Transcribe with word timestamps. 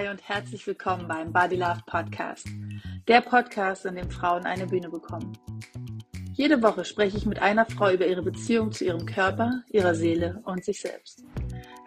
Hi 0.00 0.08
und 0.08 0.26
herzlich 0.26 0.66
willkommen 0.66 1.06
beim 1.08 1.30
Body 1.30 1.56
Love 1.56 1.82
Podcast. 1.84 2.48
Der 3.06 3.20
Podcast, 3.20 3.84
in 3.84 3.96
dem 3.96 4.10
Frauen 4.10 4.46
eine 4.46 4.66
Bühne 4.66 4.88
bekommen. 4.88 5.36
Jede 6.32 6.62
Woche 6.62 6.86
spreche 6.86 7.18
ich 7.18 7.26
mit 7.26 7.42
einer 7.42 7.66
Frau 7.66 7.90
über 7.90 8.06
ihre 8.06 8.22
Beziehung 8.22 8.72
zu 8.72 8.86
ihrem 8.86 9.04
Körper, 9.04 9.62
ihrer 9.68 9.94
Seele 9.94 10.40
und 10.46 10.64
sich 10.64 10.80
selbst. 10.80 11.22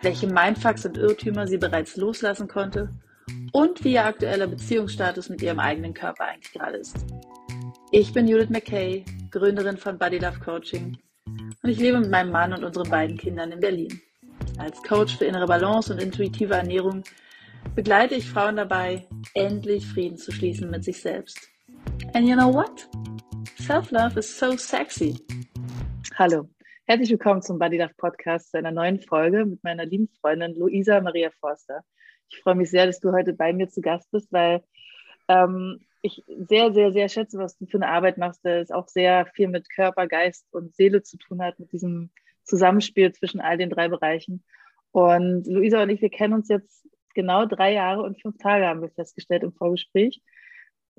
Welche 0.03 0.27
Mindfucks 0.27 0.85
und 0.85 0.95
Irrtümer 0.95 1.47
sie 1.47 1.57
bereits 1.57 1.97
loslassen 1.97 2.47
konnte 2.47 2.93
und 3.51 3.83
wie 3.83 3.93
ihr 3.93 4.05
aktueller 4.05 4.45
Beziehungsstatus 4.45 5.29
mit 5.29 5.41
ihrem 5.41 5.59
eigenen 5.59 5.95
Körper 5.95 6.25
eigentlich 6.25 6.53
gerade 6.53 6.77
ist. 6.77 6.95
Ich 7.89 8.13
bin 8.13 8.27
Judith 8.27 8.51
McKay, 8.51 9.05
Gründerin 9.31 9.77
von 9.77 9.97
Body 9.97 10.19
Love 10.19 10.39
Coaching 10.39 10.99
und 11.63 11.69
ich 11.69 11.79
lebe 11.79 11.99
mit 11.99 12.11
meinem 12.11 12.31
Mann 12.31 12.53
und 12.53 12.63
unseren 12.63 12.91
beiden 12.91 13.17
Kindern 13.17 13.51
in 13.51 13.59
Berlin. 13.59 14.01
Als 14.59 14.83
Coach 14.83 15.17
für 15.17 15.25
innere 15.25 15.47
Balance 15.47 15.91
und 15.91 15.99
intuitive 15.99 16.53
Ernährung 16.53 17.03
begleite 17.75 18.15
ich 18.15 18.29
Frauen 18.29 18.55
dabei, 18.55 19.07
endlich 19.33 19.85
Frieden 19.85 20.17
zu 20.17 20.31
schließen 20.31 20.69
mit 20.69 20.83
sich 20.83 21.01
selbst. 21.01 21.49
And 22.13 22.27
you 22.27 22.35
know 22.35 22.53
what? 22.53 22.87
Self-love 23.59 24.19
is 24.19 24.37
so 24.37 24.55
sexy. 24.57 25.15
Hallo, 26.15 26.49
herzlich 26.85 27.09
willkommen 27.09 27.41
zum 27.41 27.57
Body 27.57 27.77
Love 27.77 27.93
Podcast 27.97 28.51
zu 28.51 28.57
einer 28.57 28.71
neuen 28.71 28.99
Folge 28.99 29.45
mit 29.45 29.63
meiner 29.63 29.85
lieben 29.85 30.09
Freundin 30.21 30.55
Luisa 30.55 31.01
Maria 31.01 31.31
Forster. 31.39 31.83
Ich 32.29 32.39
freue 32.39 32.55
mich 32.55 32.69
sehr, 32.69 32.85
dass 32.85 32.99
du 32.99 33.11
heute 33.11 33.33
bei 33.33 33.53
mir 33.53 33.69
zu 33.69 33.81
Gast 33.81 34.11
bist, 34.11 34.31
weil 34.31 34.63
ähm, 35.27 35.79
ich 36.01 36.23
sehr, 36.27 36.73
sehr, 36.73 36.91
sehr 36.91 37.09
schätze, 37.09 37.37
was 37.37 37.57
du 37.57 37.65
für 37.65 37.77
eine 37.77 37.87
Arbeit 37.87 38.17
machst, 38.17 38.43
das 38.43 38.71
auch 38.71 38.87
sehr 38.87 39.25
viel 39.27 39.47
mit 39.47 39.69
Körper, 39.69 40.07
Geist 40.07 40.45
und 40.51 40.75
Seele 40.75 41.01
zu 41.01 41.17
tun 41.17 41.41
hat, 41.41 41.59
mit 41.59 41.71
diesem 41.71 42.11
Zusammenspiel 42.43 43.13
zwischen 43.13 43.39
all 43.39 43.57
den 43.57 43.69
drei 43.69 43.87
Bereichen. 43.87 44.43
Und 44.91 45.47
Luisa 45.47 45.81
und 45.81 45.89
ich, 45.89 46.01
wir 46.01 46.09
kennen 46.09 46.33
uns 46.33 46.49
jetzt 46.49 46.87
genau 47.13 47.45
drei 47.45 47.73
Jahre 47.73 48.03
und 48.03 48.21
fünf 48.21 48.37
Tage, 48.37 48.65
haben 48.67 48.81
wir 48.81 48.89
festgestellt 48.89 49.43
im 49.43 49.53
Vorgespräch. 49.53 50.21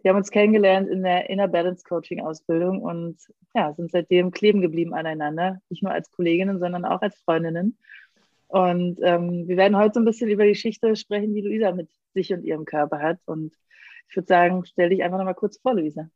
Wir 0.02 0.10
haben 0.10 0.18
uns 0.18 0.30
kennengelernt 0.30 0.88
in 0.88 1.02
der 1.02 1.30
Inner 1.30 1.48
Balance 1.48 1.82
Coaching 1.82 2.20
Ausbildung 2.20 2.82
und 2.82 3.16
ja, 3.54 3.72
sind 3.72 3.90
seitdem 3.90 4.32
kleben 4.32 4.60
geblieben 4.60 4.92
aneinander. 4.92 5.60
Nicht 5.70 5.82
nur 5.82 5.92
als 5.92 6.10
Kolleginnen, 6.10 6.58
sondern 6.58 6.84
auch 6.84 7.00
als 7.00 7.16
Freundinnen. 7.20 7.78
Und 8.48 9.00
ähm, 9.02 9.48
wir 9.48 9.56
werden 9.56 9.76
heute 9.76 9.94
so 9.94 10.00
ein 10.00 10.04
bisschen 10.04 10.28
über 10.28 10.44
die 10.44 10.50
Geschichte 10.52 10.94
sprechen, 10.96 11.34
die 11.34 11.40
Luisa 11.40 11.72
mit 11.72 11.90
sich 12.12 12.32
und 12.32 12.44
ihrem 12.44 12.66
Körper 12.66 13.00
hat. 13.00 13.18
Und 13.24 13.54
ich 14.08 14.16
würde 14.16 14.26
sagen, 14.26 14.64
stell 14.66 14.90
dich 14.90 15.02
einfach 15.02 15.18
nochmal 15.18 15.34
kurz 15.34 15.58
vor, 15.58 15.74
Luisa. 15.74 16.08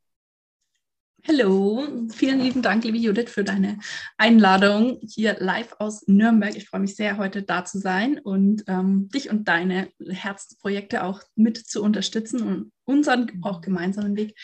Hallo, 1.26 1.86
vielen 2.10 2.40
lieben 2.40 2.62
Dank, 2.62 2.84
liebe 2.84 2.96
Judith, 2.96 3.28
für 3.28 3.44
deine 3.44 3.78
Einladung 4.16 5.00
hier 5.02 5.36
live 5.40 5.74
aus 5.78 6.06
Nürnberg. 6.06 6.56
Ich 6.56 6.68
freue 6.68 6.80
mich 6.80 6.94
sehr, 6.94 7.18
heute 7.18 7.42
da 7.42 7.64
zu 7.64 7.78
sein 7.78 8.18
und 8.18 8.64
ähm, 8.66 9.08
dich 9.08 9.28
und 9.28 9.48
deine 9.48 9.90
Herzensprojekte 10.08 11.02
auch 11.02 11.22
mit 11.34 11.58
zu 11.58 11.82
unterstützen 11.82 12.42
und 12.42 12.72
unseren 12.84 13.42
auch 13.42 13.60
gemeinsamen 13.60 14.16
Weg 14.16 14.38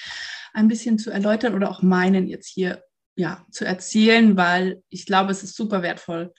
ein 0.52 0.68
bisschen 0.68 0.98
zu 0.98 1.10
erläutern 1.10 1.54
oder 1.54 1.70
auch 1.70 1.80
meinen 1.80 2.26
jetzt 2.26 2.48
hier 2.48 2.82
ja, 3.16 3.46
zu 3.50 3.64
erzählen, 3.64 4.36
weil 4.36 4.82
ich 4.88 5.06
glaube, 5.06 5.30
es 5.30 5.42
ist 5.42 5.56
super 5.56 5.82
wertvoll, 5.82 6.34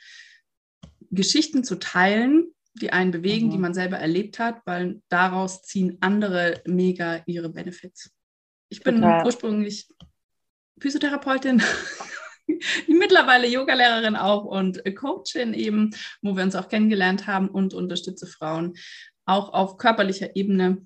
Geschichten 1.11 1.63
zu 1.63 1.77
teilen, 1.77 2.53
die 2.73 2.91
einen 2.91 3.11
bewegen, 3.11 3.47
mhm. 3.47 3.51
die 3.51 3.57
man 3.57 3.73
selber 3.73 3.97
erlebt 3.97 4.37
hat, 4.39 4.61
weil 4.65 5.01
daraus 5.09 5.63
ziehen 5.63 5.97
andere 6.01 6.61
mega 6.65 7.23
ihre 7.25 7.49
Benefits. 7.49 8.11
Ich 8.69 8.83
bin 8.83 8.95
Total. 8.95 9.25
ursprünglich 9.25 9.87
Physiotherapeutin, 10.79 11.61
mittlerweile 12.87 13.47
Yogalehrerin 13.47 14.15
auch 14.15 14.45
und 14.45 14.83
Coachin 14.95 15.53
eben, 15.53 15.91
wo 16.21 16.35
wir 16.35 16.43
uns 16.43 16.55
auch 16.55 16.69
kennengelernt 16.69 17.27
haben 17.27 17.49
und 17.49 17.73
unterstütze 17.73 18.27
Frauen 18.27 18.73
auch 19.25 19.53
auf 19.53 19.77
körperlicher 19.77 20.35
Ebene 20.35 20.85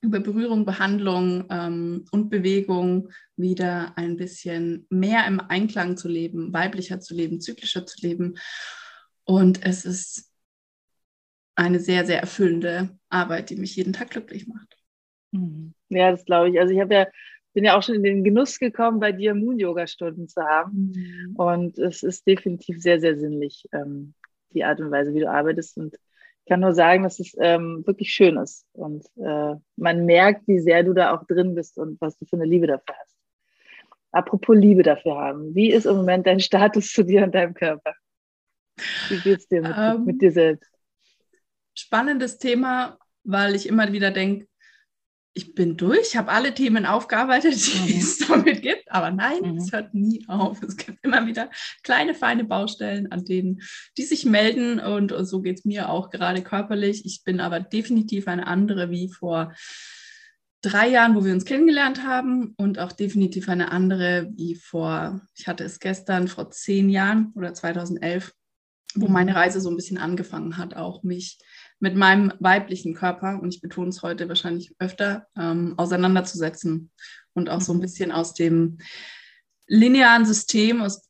über 0.00 0.20
Berührung, 0.20 0.64
Behandlung 0.64 1.46
ähm, 1.50 2.04
und 2.10 2.28
Bewegung 2.28 3.10
wieder 3.36 3.96
ein 3.96 4.16
bisschen 4.16 4.86
mehr 4.90 5.26
im 5.26 5.40
Einklang 5.40 5.96
zu 5.96 6.08
leben, 6.08 6.52
weiblicher 6.52 7.00
zu 7.00 7.14
leben, 7.14 7.40
zyklischer 7.40 7.86
zu 7.86 8.06
leben. 8.06 8.34
Und 9.24 9.64
es 9.64 9.84
ist 9.84 10.30
eine 11.56 11.80
sehr, 11.80 12.04
sehr 12.04 12.20
erfüllende 12.20 12.98
Arbeit, 13.08 13.50
die 13.50 13.56
mich 13.56 13.76
jeden 13.76 13.92
Tag 13.92 14.10
glücklich 14.10 14.46
macht. 14.46 14.76
Mhm. 15.30 15.74
Ja, 15.88 16.10
das 16.10 16.24
glaube 16.24 16.50
ich. 16.50 16.60
Also 16.60 16.74
ich 16.74 16.80
habe 16.80 16.94
ja 16.94 17.06
bin 17.54 17.64
ja 17.64 17.78
auch 17.78 17.82
schon 17.82 17.94
in 17.94 18.02
den 18.02 18.24
Genuss 18.24 18.58
gekommen, 18.58 19.00
bei 19.00 19.12
dir 19.12 19.34
Moon-Yoga-Stunden 19.34 20.28
zu 20.28 20.42
haben. 20.42 20.92
Mhm. 20.94 21.36
Und 21.36 21.78
es 21.78 22.02
ist 22.02 22.26
definitiv 22.26 22.82
sehr, 22.82 23.00
sehr 23.00 23.16
sinnlich, 23.16 23.66
ähm, 23.72 24.14
die 24.50 24.64
Art 24.64 24.80
und 24.80 24.90
Weise, 24.90 25.14
wie 25.14 25.20
du 25.20 25.30
arbeitest. 25.30 25.78
Und 25.78 25.94
ich 25.94 26.50
kann 26.50 26.60
nur 26.60 26.74
sagen, 26.74 27.04
dass 27.04 27.20
es 27.20 27.34
ähm, 27.38 27.82
wirklich 27.86 28.12
schön 28.12 28.36
ist. 28.36 28.66
Und 28.72 29.06
äh, 29.16 29.54
man 29.76 30.04
merkt, 30.04 30.46
wie 30.46 30.58
sehr 30.58 30.82
du 30.82 30.92
da 30.92 31.14
auch 31.14 31.24
drin 31.26 31.54
bist 31.54 31.78
und 31.78 32.00
was 32.00 32.18
du 32.18 32.26
für 32.26 32.36
eine 32.36 32.44
Liebe 32.44 32.66
dafür 32.66 32.94
hast. 33.00 33.14
Apropos 34.10 34.56
Liebe 34.56 34.82
dafür 34.82 35.16
haben, 35.16 35.54
wie 35.54 35.72
ist 35.72 35.86
im 35.86 35.96
Moment 35.96 36.26
dein 36.26 36.40
Status 36.40 36.92
zu 36.92 37.02
dir 37.02 37.24
und 37.24 37.34
deinem 37.34 37.54
Körper? 37.54 37.94
Wie 39.08 39.18
geht's 39.18 39.48
dir 39.48 39.62
mit, 39.62 39.74
ähm, 39.76 40.04
mit 40.04 40.22
dir 40.22 40.32
selbst? 40.32 40.70
Spannendes 41.74 42.38
Thema, 42.38 42.98
weil 43.24 43.54
ich 43.54 43.68
immer 43.68 43.92
wieder 43.92 44.10
denke, 44.10 44.46
ich 45.36 45.54
bin 45.54 45.76
durch, 45.76 46.16
habe 46.16 46.30
alle 46.30 46.54
Themen 46.54 46.86
aufgearbeitet, 46.86 47.54
die 47.66 47.92
mhm. 47.94 47.98
es 47.98 48.18
damit 48.18 48.62
gibt, 48.62 48.90
aber 48.90 49.10
nein, 49.10 49.40
mhm. 49.42 49.56
es 49.58 49.72
hört 49.72 49.92
nie 49.92 50.24
auf. 50.28 50.62
Es 50.62 50.76
gibt 50.76 51.04
immer 51.04 51.26
wieder 51.26 51.50
kleine, 51.82 52.14
feine 52.14 52.44
Baustellen, 52.44 53.10
an 53.10 53.24
denen 53.24 53.60
die 53.98 54.04
sich 54.04 54.24
melden 54.24 54.78
und, 54.78 55.12
und 55.12 55.26
so 55.26 55.42
geht 55.42 55.58
es 55.58 55.64
mir 55.64 55.90
auch 55.90 56.10
gerade 56.10 56.42
körperlich. 56.42 57.04
Ich 57.04 57.24
bin 57.24 57.40
aber 57.40 57.60
definitiv 57.60 58.28
eine 58.28 58.46
andere 58.46 58.90
wie 58.90 59.08
vor 59.08 59.52
drei 60.62 60.88
Jahren, 60.88 61.14
wo 61.14 61.24
wir 61.24 61.32
uns 61.32 61.44
kennengelernt 61.44 62.04
haben 62.04 62.54
und 62.56 62.78
auch 62.78 62.92
definitiv 62.92 63.48
eine 63.48 63.72
andere 63.72 64.30
wie 64.34 64.54
vor, 64.54 65.20
ich 65.36 65.48
hatte 65.48 65.64
es 65.64 65.80
gestern, 65.80 66.28
vor 66.28 66.50
zehn 66.52 66.88
Jahren 66.88 67.32
oder 67.34 67.52
2011, 67.52 68.32
wo 68.94 69.08
meine 69.08 69.32
mhm. 69.32 69.36
Reise 69.36 69.60
so 69.60 69.68
ein 69.68 69.76
bisschen 69.76 69.98
angefangen 69.98 70.56
hat, 70.56 70.74
auch 70.74 71.02
mich 71.02 71.38
mit 71.80 71.96
meinem 71.96 72.32
weiblichen 72.40 72.94
Körper, 72.94 73.40
und 73.40 73.54
ich 73.54 73.60
betone 73.60 73.88
es 73.88 74.02
heute 74.02 74.28
wahrscheinlich 74.28 74.74
öfter, 74.78 75.26
ähm, 75.36 75.74
auseinanderzusetzen 75.76 76.90
und 77.34 77.50
auch 77.50 77.60
so 77.60 77.72
ein 77.72 77.78
mhm. 77.78 77.82
bisschen 77.82 78.12
aus 78.12 78.34
dem 78.34 78.78
linearen 79.66 80.24
System, 80.24 80.82
aus 80.82 81.08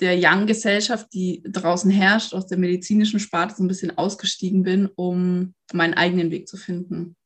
der 0.00 0.18
Young-Gesellschaft, 0.18 1.12
die 1.12 1.42
draußen 1.46 1.90
herrscht, 1.90 2.34
aus 2.34 2.46
der 2.46 2.58
medizinischen 2.58 3.20
Sparte 3.20 3.54
so 3.56 3.62
ein 3.62 3.68
bisschen 3.68 3.96
ausgestiegen 3.96 4.62
bin, 4.62 4.88
um 4.96 5.54
meinen 5.72 5.94
eigenen 5.94 6.30
Weg 6.30 6.48
zu 6.48 6.56
finden. 6.56 7.16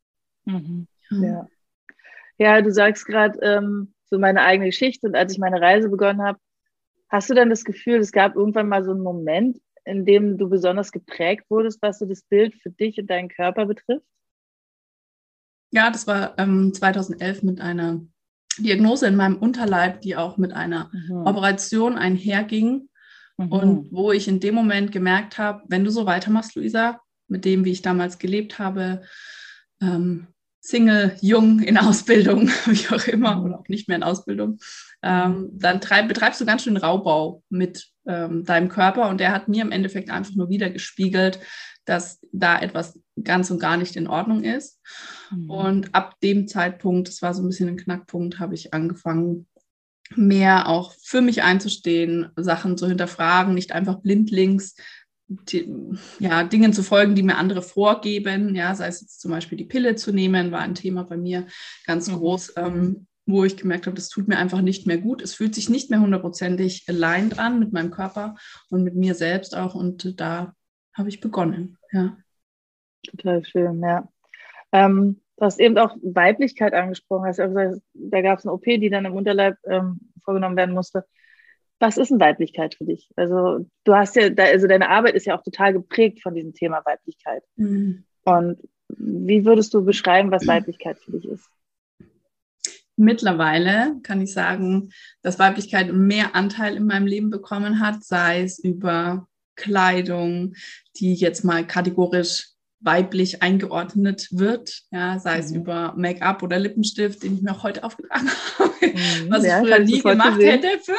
Mhm. 0.44 0.86
Ja. 1.10 1.48
ja, 2.38 2.62
du 2.62 2.72
sagst 2.72 3.06
gerade 3.06 3.38
ähm, 3.42 3.94
so 4.04 4.18
meine 4.18 4.42
eigene 4.42 4.68
Geschichte 4.68 5.06
und 5.06 5.14
als 5.14 5.32
ich 5.32 5.38
meine 5.38 5.60
Reise 5.60 5.88
begonnen 5.88 6.22
habe, 6.22 6.38
hast 7.08 7.30
du 7.30 7.34
dann 7.34 7.50
das 7.50 7.64
Gefühl, 7.64 7.98
es 7.98 8.12
gab 8.12 8.34
irgendwann 8.34 8.68
mal 8.68 8.84
so 8.84 8.90
einen 8.90 9.02
Moment, 9.02 9.58
in 9.84 10.04
dem 10.04 10.38
du 10.38 10.48
besonders 10.48 10.92
geprägt 10.92 11.44
wurdest, 11.48 11.80
was 11.82 11.98
so 11.98 12.06
das 12.06 12.22
Bild 12.22 12.54
für 12.62 12.70
dich 12.70 12.98
und 12.98 13.08
deinen 13.08 13.28
Körper 13.28 13.66
betrifft? 13.66 14.06
Ja, 15.70 15.90
das 15.90 16.06
war 16.06 16.38
ähm, 16.38 16.72
2011 16.72 17.42
mit 17.42 17.60
einer 17.60 18.00
Diagnose 18.58 19.06
in 19.06 19.16
meinem 19.16 19.36
Unterleib, 19.36 20.00
die 20.02 20.16
auch 20.16 20.36
mit 20.36 20.52
einer 20.52 20.90
mhm. 20.92 21.26
Operation 21.26 21.98
einherging. 21.98 22.88
Mhm. 23.36 23.52
Und 23.52 23.92
wo 23.92 24.12
ich 24.12 24.28
in 24.28 24.40
dem 24.40 24.54
Moment 24.54 24.92
gemerkt 24.92 25.38
habe, 25.38 25.62
wenn 25.68 25.84
du 25.84 25.90
so 25.90 26.06
weitermachst, 26.06 26.54
Luisa, 26.54 27.00
mit 27.26 27.44
dem, 27.44 27.64
wie 27.64 27.72
ich 27.72 27.82
damals 27.82 28.18
gelebt 28.18 28.58
habe, 28.58 29.02
ähm, 29.82 30.28
Single, 30.60 31.16
jung, 31.20 31.60
in 31.60 31.76
Ausbildung, 31.76 32.48
wie 32.66 32.94
auch 32.94 33.06
immer, 33.06 33.36
mhm. 33.36 33.44
oder 33.44 33.58
auch 33.60 33.68
nicht 33.68 33.88
mehr 33.88 33.96
in 33.98 34.02
Ausbildung, 34.02 34.58
ähm, 35.02 35.50
dann 35.52 35.80
treib, 35.80 36.08
betreibst 36.08 36.40
du 36.40 36.46
ganz 36.46 36.62
schön 36.62 36.76
Raubbau 36.76 37.42
mit 37.50 37.88
ähm, 38.06 38.44
deinem 38.44 38.68
Körper. 38.68 39.08
Und 39.08 39.18
der 39.18 39.32
hat 39.32 39.48
mir 39.48 39.62
im 39.62 39.72
Endeffekt 39.72 40.10
einfach 40.10 40.34
nur 40.34 40.48
wieder 40.48 40.70
gespiegelt, 40.70 41.40
dass 41.84 42.20
da 42.32 42.60
etwas 42.60 42.98
ganz 43.22 43.50
und 43.50 43.58
gar 43.58 43.76
nicht 43.76 43.96
in 43.96 44.08
Ordnung 44.08 44.42
ist. 44.42 44.80
Mhm. 45.30 45.50
Und 45.50 45.94
ab 45.94 46.18
dem 46.22 46.48
Zeitpunkt, 46.48 47.08
das 47.08 47.22
war 47.22 47.34
so 47.34 47.42
ein 47.42 47.48
bisschen 47.48 47.68
ein 47.68 47.76
Knackpunkt, 47.76 48.38
habe 48.38 48.54
ich 48.54 48.72
angefangen, 48.72 49.46
mehr 50.16 50.68
auch 50.68 50.94
für 51.02 51.22
mich 51.22 51.42
einzustehen, 51.42 52.30
Sachen 52.36 52.76
zu 52.76 52.86
hinterfragen, 52.86 53.54
nicht 53.54 53.72
einfach 53.72 54.00
blindlings 54.00 54.76
die, 55.26 55.72
ja, 56.18 56.44
Dingen 56.44 56.72
zu 56.72 56.82
folgen, 56.82 57.14
die 57.14 57.22
mir 57.22 57.38
andere 57.38 57.62
vorgeben, 57.62 58.54
ja, 58.54 58.74
sei 58.74 58.88
es 58.88 59.00
jetzt 59.00 59.20
zum 59.20 59.30
Beispiel 59.30 59.56
die 59.56 59.64
Pille 59.64 59.96
zu 59.96 60.12
nehmen, 60.12 60.52
war 60.52 60.60
ein 60.60 60.74
Thema 60.74 61.04
bei 61.04 61.16
mir 61.16 61.46
ganz 61.86 62.08
mhm. 62.08 62.16
groß, 62.16 62.52
ähm, 62.56 63.06
wo 63.26 63.44
ich 63.44 63.56
gemerkt 63.56 63.86
habe, 63.86 63.96
das 63.96 64.08
tut 64.08 64.28
mir 64.28 64.38
einfach 64.38 64.60
nicht 64.60 64.86
mehr 64.86 64.98
gut. 64.98 65.22
Es 65.22 65.34
fühlt 65.34 65.54
sich 65.54 65.68
nicht 65.68 65.90
mehr 65.90 66.00
hundertprozentig 66.00 66.84
aligned 66.88 67.38
an 67.38 67.58
mit 67.58 67.72
meinem 67.72 67.90
Körper 67.90 68.36
und 68.70 68.82
mit 68.84 68.94
mir 68.94 69.14
selbst 69.14 69.56
auch 69.56 69.74
und 69.74 70.20
da 70.20 70.54
habe 70.92 71.08
ich 71.08 71.20
begonnen, 71.20 71.78
ja. 71.92 72.16
Total 73.06 73.44
schön, 73.44 73.80
ja. 73.80 74.08
Ähm, 74.72 75.20
du 75.36 75.44
hast 75.44 75.60
eben 75.60 75.76
auch 75.78 75.96
Weiblichkeit 76.02 76.72
angesprochen, 76.72 77.26
hast 77.26 77.38
gesagt, 77.38 77.82
da 77.92 78.22
gab 78.22 78.38
es 78.38 78.44
eine 78.44 78.52
OP, 78.52 78.64
die 78.64 78.90
dann 78.90 79.04
im 79.04 79.14
Unterleib 79.14 79.56
ähm, 79.64 80.00
vorgenommen 80.22 80.56
werden 80.56 80.74
musste 80.74 81.04
was 81.84 81.98
ist 81.98 82.10
denn 82.10 82.20
Weiblichkeit 82.20 82.74
für 82.74 82.84
dich? 82.84 83.10
Also 83.16 83.66
du 83.84 83.94
hast 83.94 84.16
ja, 84.16 84.30
also 84.36 84.66
deine 84.66 84.88
Arbeit 84.88 85.14
ist 85.14 85.26
ja 85.26 85.36
auch 85.36 85.42
total 85.42 85.72
geprägt 85.72 86.22
von 86.22 86.34
diesem 86.34 86.54
Thema 86.54 86.82
Weiblichkeit. 86.84 87.42
Mhm. 87.56 88.04
Und 88.24 88.58
wie 88.88 89.44
würdest 89.44 89.74
du 89.74 89.84
beschreiben, 89.84 90.30
was 90.30 90.46
Weiblichkeit 90.46 90.98
für 90.98 91.12
dich 91.12 91.26
ist? 91.26 91.50
Mittlerweile 92.96 93.96
kann 94.02 94.20
ich 94.20 94.32
sagen, 94.32 94.90
dass 95.22 95.38
Weiblichkeit 95.38 95.92
mehr 95.92 96.34
Anteil 96.34 96.76
in 96.76 96.86
meinem 96.86 97.06
Leben 97.06 97.30
bekommen 97.30 97.80
hat, 97.80 98.04
sei 98.04 98.42
es 98.42 98.58
über 98.58 99.26
Kleidung, 99.56 100.54
die 100.96 101.14
jetzt 101.14 101.44
mal 101.44 101.66
kategorisch 101.66 102.48
weiblich 102.80 103.42
eingeordnet 103.42 104.28
wird, 104.30 104.82
ja, 104.90 105.18
sei 105.18 105.38
es 105.38 105.50
mhm. 105.50 105.56
über 105.56 105.94
Make-up 105.96 106.42
oder 106.42 106.58
Lippenstift, 106.58 107.22
den 107.22 107.36
ich 107.36 107.42
mir 107.42 107.52
auch 107.52 107.62
heute 107.62 107.82
aufgetragen 107.82 108.30
habe, 108.58 108.72
mhm, 108.82 109.30
was 109.30 109.44
ja, 109.44 109.60
ich 109.60 109.66
früher 109.66 109.78
nie 109.80 110.02
gemacht 110.02 110.40
hätte 110.40 110.78
für, 110.82 110.92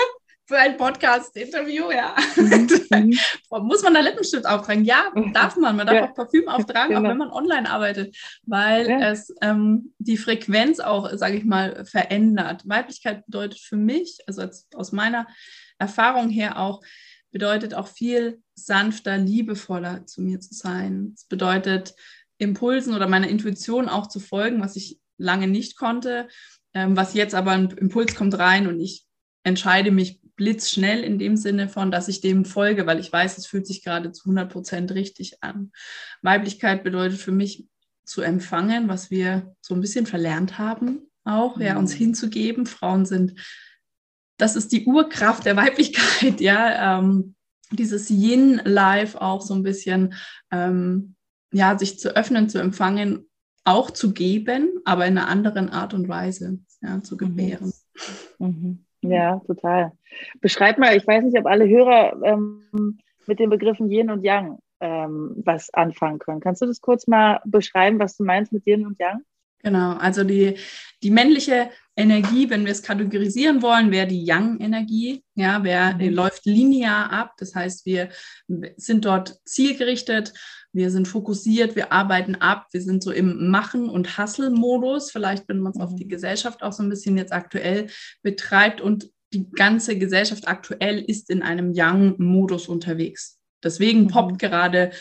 für 0.47 0.57
ein 0.57 0.77
Podcast-Interview, 0.77 1.91
ja. 1.91 2.15
Mhm. 2.35 2.69
mhm. 2.91 3.17
Muss 3.67 3.81
man 3.81 3.93
da 3.93 3.99
Lippenstift 3.99 4.45
auftragen? 4.45 4.85
Ja, 4.85 5.11
darf 5.33 5.57
man. 5.57 5.75
Man 5.75 5.87
darf 5.87 5.95
ja. 5.95 6.09
auch 6.09 6.13
Parfüm 6.13 6.47
auftragen, 6.47 6.95
genau. 6.95 7.01
auch 7.01 7.11
wenn 7.11 7.17
man 7.17 7.31
online 7.31 7.69
arbeitet, 7.69 8.15
weil 8.43 8.87
ja. 8.87 9.11
es 9.11 9.33
ähm, 9.41 9.93
die 9.97 10.17
Frequenz 10.17 10.79
auch, 10.79 11.09
sage 11.13 11.37
ich 11.37 11.45
mal, 11.45 11.85
verändert. 11.85 12.67
Weiblichkeit 12.67 13.25
bedeutet 13.25 13.59
für 13.59 13.77
mich, 13.77 14.19
also 14.27 14.41
als, 14.41 14.67
aus 14.75 14.91
meiner 14.91 15.27
Erfahrung 15.79 16.29
her 16.29 16.59
auch, 16.59 16.81
bedeutet 17.31 17.73
auch 17.73 17.87
viel 17.87 18.41
sanfter, 18.53 19.17
liebevoller 19.17 20.05
zu 20.05 20.21
mir 20.21 20.39
zu 20.39 20.53
sein. 20.53 21.13
Es 21.15 21.25
bedeutet, 21.25 21.95
Impulsen 22.37 22.93
oder 22.93 23.07
meiner 23.07 23.29
Intuition 23.29 23.89
auch 23.89 24.07
zu 24.07 24.19
folgen, 24.19 24.61
was 24.61 24.75
ich 24.75 24.99
lange 25.17 25.47
nicht 25.47 25.77
konnte, 25.77 26.27
ähm, 26.73 26.95
was 26.95 27.13
jetzt 27.13 27.33
aber 27.33 27.51
ein 27.51 27.71
Impuls 27.71 28.15
kommt 28.15 28.37
rein 28.37 28.67
und 28.67 28.79
ich 28.79 29.05
entscheide 29.43 29.91
mich 29.91 30.19
blitzschnell 30.35 31.03
in 31.03 31.19
dem 31.19 31.37
Sinne 31.37 31.69
von, 31.69 31.91
dass 31.91 32.07
ich 32.07 32.21
dem 32.21 32.45
folge, 32.45 32.85
weil 32.85 32.99
ich 32.99 33.11
weiß, 33.11 33.37
es 33.37 33.47
fühlt 33.47 33.65
sich 33.65 33.83
gerade 33.83 34.11
zu 34.11 34.25
100 34.25 34.51
Prozent 34.51 34.91
richtig 34.91 35.41
an. 35.41 35.71
Weiblichkeit 36.21 36.83
bedeutet 36.83 37.19
für 37.19 37.31
mich 37.31 37.67
zu 38.03 38.21
empfangen, 38.21 38.87
was 38.87 39.09
wir 39.09 39.55
so 39.61 39.73
ein 39.73 39.81
bisschen 39.81 40.05
verlernt 40.05 40.57
haben, 40.57 41.09
auch 41.23 41.59
ja, 41.59 41.77
uns 41.77 41.93
mhm. 41.93 41.99
hinzugeben. 41.99 42.65
Frauen 42.65 43.05
sind 43.05 43.35
das 44.37 44.55
ist 44.55 44.71
die 44.71 44.85
Urkraft 44.85 45.45
der 45.45 45.55
Weiblichkeit, 45.55 46.39
ja, 46.41 46.99
ähm, 46.99 47.35
dieses 47.71 48.09
Yin-Life 48.09 49.19
auch 49.19 49.41
so 49.41 49.53
ein 49.53 49.63
bisschen, 49.63 50.13
ähm, 50.51 51.15
ja, 51.51 51.77
sich 51.77 51.99
zu 51.99 52.15
öffnen, 52.15 52.49
zu 52.49 52.59
empfangen, 52.59 53.29
auch 53.63 53.89
zu 53.91 54.13
geben, 54.13 54.79
aber 54.85 55.07
in 55.07 55.17
einer 55.17 55.27
anderen 55.27 55.69
Art 55.69 55.93
und 55.93 56.07
Weise, 56.07 56.59
ja, 56.81 57.01
zu 57.01 57.15
mhm. 57.15 57.19
gebären. 57.19 57.73
Mhm. 58.39 58.84
Ja, 59.11 59.41
total. 59.45 59.91
Beschreib 60.41 60.77
mal, 60.77 60.95
ich 60.95 61.05
weiß 61.05 61.23
nicht, 61.23 61.37
ob 61.37 61.45
alle 61.45 61.67
Hörer 61.67 62.21
ähm, 62.23 62.99
mit 63.27 63.39
den 63.39 63.49
Begriffen 63.49 63.89
Yin 63.89 64.11
und 64.11 64.23
Yang 64.23 64.59
ähm, 64.79 65.33
was 65.43 65.73
anfangen 65.73 66.19
können. 66.19 66.41
Kannst 66.41 66.61
du 66.61 66.65
das 66.65 66.81
kurz 66.81 67.07
mal 67.07 67.41
beschreiben, 67.45 67.99
was 67.99 68.17
du 68.17 68.23
meinst 68.23 68.51
mit 68.51 68.65
Yin 68.65 68.85
und 68.85 68.99
Yang? 68.99 69.21
Genau, 69.63 69.93
also 69.93 70.23
die, 70.23 70.57
die 71.01 71.11
männliche 71.11 71.69
Energie, 71.97 72.49
wenn 72.49 72.65
wir 72.65 72.71
es 72.71 72.83
kategorisieren 72.83 73.61
wollen, 73.61 73.91
wäre 73.91 74.07
die 74.07 74.23
Yang-Energie. 74.23 75.23
Ja, 75.35 75.63
wer 75.63 75.95
mhm. 75.95 76.13
läuft 76.13 76.45
linear 76.45 77.09
ab. 77.11 77.33
Das 77.37 77.55
heißt, 77.55 77.85
wir 77.85 78.09
sind 78.75 79.05
dort 79.05 79.39
zielgerichtet, 79.45 80.33
wir 80.73 80.91
sind 80.91 81.07
fokussiert, 81.07 81.77
wir 81.77 81.93
arbeiten 81.93 82.35
ab, 82.35 82.67
wir 82.73 82.81
sind 82.81 83.01
so 83.01 83.11
im 83.11 83.49
Machen- 83.49 83.89
und 83.89 84.17
Hustle-Modus. 84.17 85.11
Vielleicht, 85.11 85.47
wenn 85.47 85.59
man 85.59 85.71
es 85.71 85.77
mhm. 85.77 85.83
auf 85.83 85.95
die 85.95 86.07
Gesellschaft 86.07 86.63
auch 86.63 86.73
so 86.73 86.83
ein 86.83 86.89
bisschen 86.89 87.17
jetzt 87.17 87.31
aktuell 87.31 87.87
betreibt 88.23 88.81
und 88.81 89.09
die 89.33 89.49
ganze 89.51 89.97
Gesellschaft 89.97 90.47
aktuell 90.47 90.99
ist 90.99 91.29
in 91.29 91.41
einem 91.41 91.71
Yang-Modus 91.71 92.67
unterwegs. 92.67 93.39
Deswegen 93.63 94.03
mhm. 94.03 94.07
poppt 94.07 94.39
gerade 94.39 94.91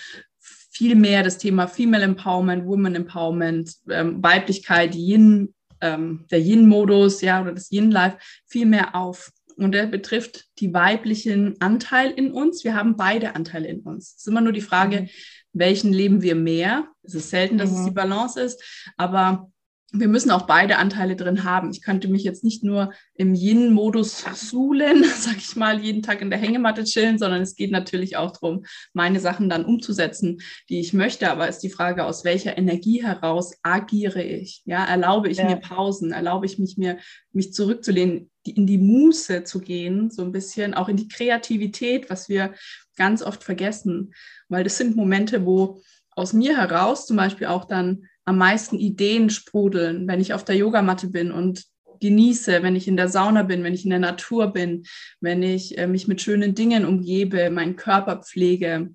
viel 0.70 0.94
mehr 0.94 1.22
das 1.22 1.38
Thema 1.38 1.66
Female 1.68 2.04
Empowerment, 2.04 2.66
Women 2.66 2.94
Empowerment, 2.96 3.74
ähm, 3.90 4.22
Weiblichkeit, 4.22 4.94
Yin, 4.94 5.54
ähm, 5.84 6.26
der 6.30 6.40
Yin-Modus, 6.40 7.20
ja, 7.20 7.40
oder 7.42 7.52
das 7.52 7.70
Yin-Life 7.70 8.16
viel 8.46 8.66
mehr 8.66 8.94
auf. 8.94 9.30
Und 9.56 9.72
der 9.72 9.86
betrifft 9.86 10.46
die 10.58 10.72
weiblichen 10.72 11.60
Anteil 11.60 12.10
in 12.10 12.32
uns. 12.32 12.64
Wir 12.64 12.74
haben 12.74 12.96
beide 12.96 13.36
Anteile 13.36 13.68
in 13.68 13.80
uns. 13.80 14.14
Es 14.14 14.16
ist 14.22 14.28
immer 14.28 14.40
nur 14.40 14.52
die 14.52 14.60
Frage, 14.60 15.02
mhm. 15.02 15.08
welchen 15.52 15.92
leben 15.92 16.22
wir 16.22 16.34
mehr? 16.34 16.88
Es 17.02 17.14
ist 17.14 17.30
selten, 17.30 17.58
dass 17.58 17.70
mhm. 17.70 17.78
es 17.78 17.84
die 17.84 17.92
Balance 17.92 18.40
ist, 18.40 18.92
aber 18.96 19.52
wir 19.92 20.08
müssen 20.08 20.30
auch 20.30 20.46
beide 20.46 20.78
Anteile 20.78 21.14
drin 21.14 21.44
haben. 21.44 21.70
Ich 21.70 21.82
könnte 21.82 22.08
mich 22.08 22.24
jetzt 22.24 22.42
nicht 22.42 22.64
nur 22.64 22.92
im 23.14 23.34
Yin-Modus 23.34 24.24
suhlen, 24.34 25.04
sag 25.18 25.36
ich 25.36 25.54
mal, 25.54 25.80
jeden 25.80 26.02
Tag 26.02 26.20
in 26.20 26.30
der 26.30 26.38
Hängematte 26.38 26.84
chillen, 26.84 27.18
sondern 27.18 27.42
es 27.42 27.54
geht 27.54 27.70
natürlich 27.70 28.16
auch 28.16 28.32
darum, 28.32 28.64
meine 28.92 29.20
Sachen 29.20 29.48
dann 29.48 29.64
umzusetzen, 29.64 30.40
die 30.68 30.80
ich 30.80 30.92
möchte. 30.92 31.30
Aber 31.30 31.48
ist 31.48 31.60
die 31.60 31.70
Frage, 31.70 32.04
aus 32.04 32.24
welcher 32.24 32.58
Energie 32.58 33.04
heraus 33.04 33.54
agiere 33.62 34.22
ich? 34.22 34.62
Ja, 34.64 34.84
erlaube 34.84 35.28
ich 35.28 35.38
ja. 35.38 35.46
mir 35.46 35.56
Pausen? 35.56 36.12
Erlaube 36.12 36.46
ich 36.46 36.58
mich 36.58 36.76
mir, 36.76 36.98
mich 37.32 37.52
zurückzulehnen, 37.52 38.30
in 38.44 38.66
die 38.66 38.78
Muße 38.78 39.44
zu 39.44 39.60
gehen, 39.60 40.10
so 40.10 40.22
ein 40.22 40.32
bisschen, 40.32 40.74
auch 40.74 40.88
in 40.88 40.96
die 40.96 41.08
Kreativität, 41.08 42.10
was 42.10 42.28
wir 42.28 42.54
ganz 42.96 43.22
oft 43.22 43.42
vergessen, 43.42 44.12
weil 44.48 44.64
das 44.64 44.76
sind 44.76 44.96
Momente, 44.96 45.46
wo 45.46 45.80
aus 46.10 46.32
mir 46.32 46.56
heraus 46.56 47.06
zum 47.06 47.16
Beispiel 47.16 47.46
auch 47.46 47.64
dann 47.64 48.06
am 48.24 48.38
meisten 48.38 48.78
Ideen 48.78 49.30
sprudeln, 49.30 50.08
wenn 50.08 50.20
ich 50.20 50.32
auf 50.32 50.44
der 50.44 50.56
Yogamatte 50.56 51.08
bin 51.08 51.30
und 51.30 51.64
genieße, 52.00 52.62
wenn 52.62 52.76
ich 52.76 52.88
in 52.88 52.96
der 52.96 53.08
Sauna 53.08 53.42
bin, 53.42 53.62
wenn 53.64 53.74
ich 53.74 53.84
in 53.84 53.90
der 53.90 53.98
Natur 53.98 54.52
bin, 54.52 54.84
wenn 55.20 55.42
ich 55.42 55.78
äh, 55.78 55.86
mich 55.86 56.08
mit 56.08 56.20
schönen 56.20 56.54
Dingen 56.54 56.84
umgebe, 56.84 57.50
meinen 57.50 57.76
Körper 57.76 58.16
pflege. 58.16 58.90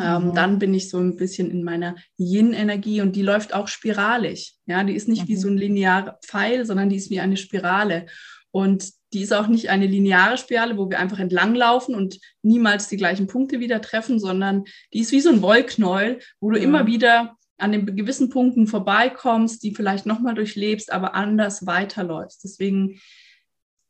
Ähm, 0.00 0.28
mhm. 0.28 0.34
Dann 0.34 0.58
bin 0.58 0.74
ich 0.74 0.88
so 0.88 0.98
ein 0.98 1.16
bisschen 1.16 1.50
in 1.50 1.64
meiner 1.64 1.96
Yin-Energie 2.18 3.00
und 3.00 3.14
die 3.14 3.22
läuft 3.22 3.54
auch 3.54 3.68
spiralig. 3.68 4.54
Ja, 4.66 4.82
die 4.84 4.94
ist 4.94 5.08
nicht 5.08 5.24
mhm. 5.24 5.28
wie 5.28 5.36
so 5.36 5.48
ein 5.48 5.56
linearer 5.56 6.18
Pfeil, 6.24 6.64
sondern 6.64 6.88
die 6.88 6.96
ist 6.96 7.10
wie 7.10 7.20
eine 7.20 7.36
Spirale. 7.36 8.06
Und 8.50 8.90
die 9.12 9.22
ist 9.22 9.32
auch 9.32 9.46
nicht 9.46 9.70
eine 9.70 9.86
lineare 9.86 10.38
Spirale, 10.38 10.76
wo 10.76 10.88
wir 10.88 10.98
einfach 10.98 11.18
entlanglaufen 11.18 11.94
und 11.94 12.18
niemals 12.42 12.88
die 12.88 12.96
gleichen 12.96 13.26
Punkte 13.26 13.60
wieder 13.60 13.80
treffen, 13.80 14.18
sondern 14.18 14.64
die 14.92 15.00
ist 15.00 15.12
wie 15.12 15.20
so 15.20 15.30
ein 15.30 15.42
Wollknäuel, 15.42 16.20
wo 16.40 16.50
du 16.50 16.58
mhm. 16.58 16.64
immer 16.64 16.86
wieder 16.86 17.36
an 17.62 17.72
den 17.72 17.96
gewissen 17.96 18.28
Punkten 18.28 18.66
vorbeikommst, 18.66 19.62
die 19.62 19.74
vielleicht 19.74 20.04
nochmal 20.04 20.34
durchlebst, 20.34 20.92
aber 20.92 21.14
anders 21.14 21.66
weiterläufst. 21.66 22.42
Deswegen 22.44 23.00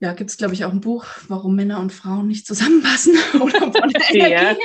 ja, 0.01 0.13
gibt 0.15 0.31
es, 0.31 0.37
glaube 0.37 0.55
ich, 0.55 0.65
auch 0.65 0.73
ein 0.73 0.81
Buch, 0.81 1.07
warum 1.29 1.55
Männer 1.55 1.79
und 1.79 1.93
Frauen 1.93 2.27
nicht 2.27 2.47
zusammenpassen 2.47 3.15
oder 3.41 3.73
von 3.73 3.89
der 3.89 4.03
Energie 4.11 4.19
ja. 4.19 4.41
her. 4.41 4.57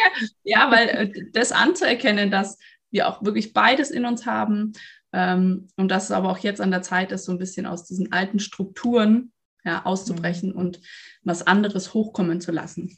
Ja, 0.44 0.72
weil 0.72 0.90
äh, 0.90 1.32
das 1.32 1.52
anzuerkennen, 1.52 2.32
dass 2.32 2.58
wir 2.90 3.08
auch 3.08 3.24
wirklich 3.24 3.54
beides 3.54 3.92
in 3.92 4.06
uns 4.06 4.26
haben 4.26 4.74
ähm, 5.14 5.68
und 5.78 5.90
dass 5.90 6.06
es 6.06 6.12
aber 6.12 6.30
auch 6.30 6.40
jetzt 6.40 6.60
an 6.60 6.72
der 6.72 6.82
Zeit 6.82 7.12
ist, 7.12 7.26
so 7.26 7.32
ein 7.32 7.38
bisschen 7.38 7.66
aus 7.66 7.86
diesen 7.86 8.12
alten 8.12 8.40
Strukturen 8.40 9.32
ja, 9.64 9.86
auszubrechen 9.86 10.52
mhm. 10.52 10.58
und 10.58 10.82
was 11.24 11.46
anderes 11.46 11.94
hochkommen 11.94 12.42
zu 12.42 12.52
lassen. 12.52 12.98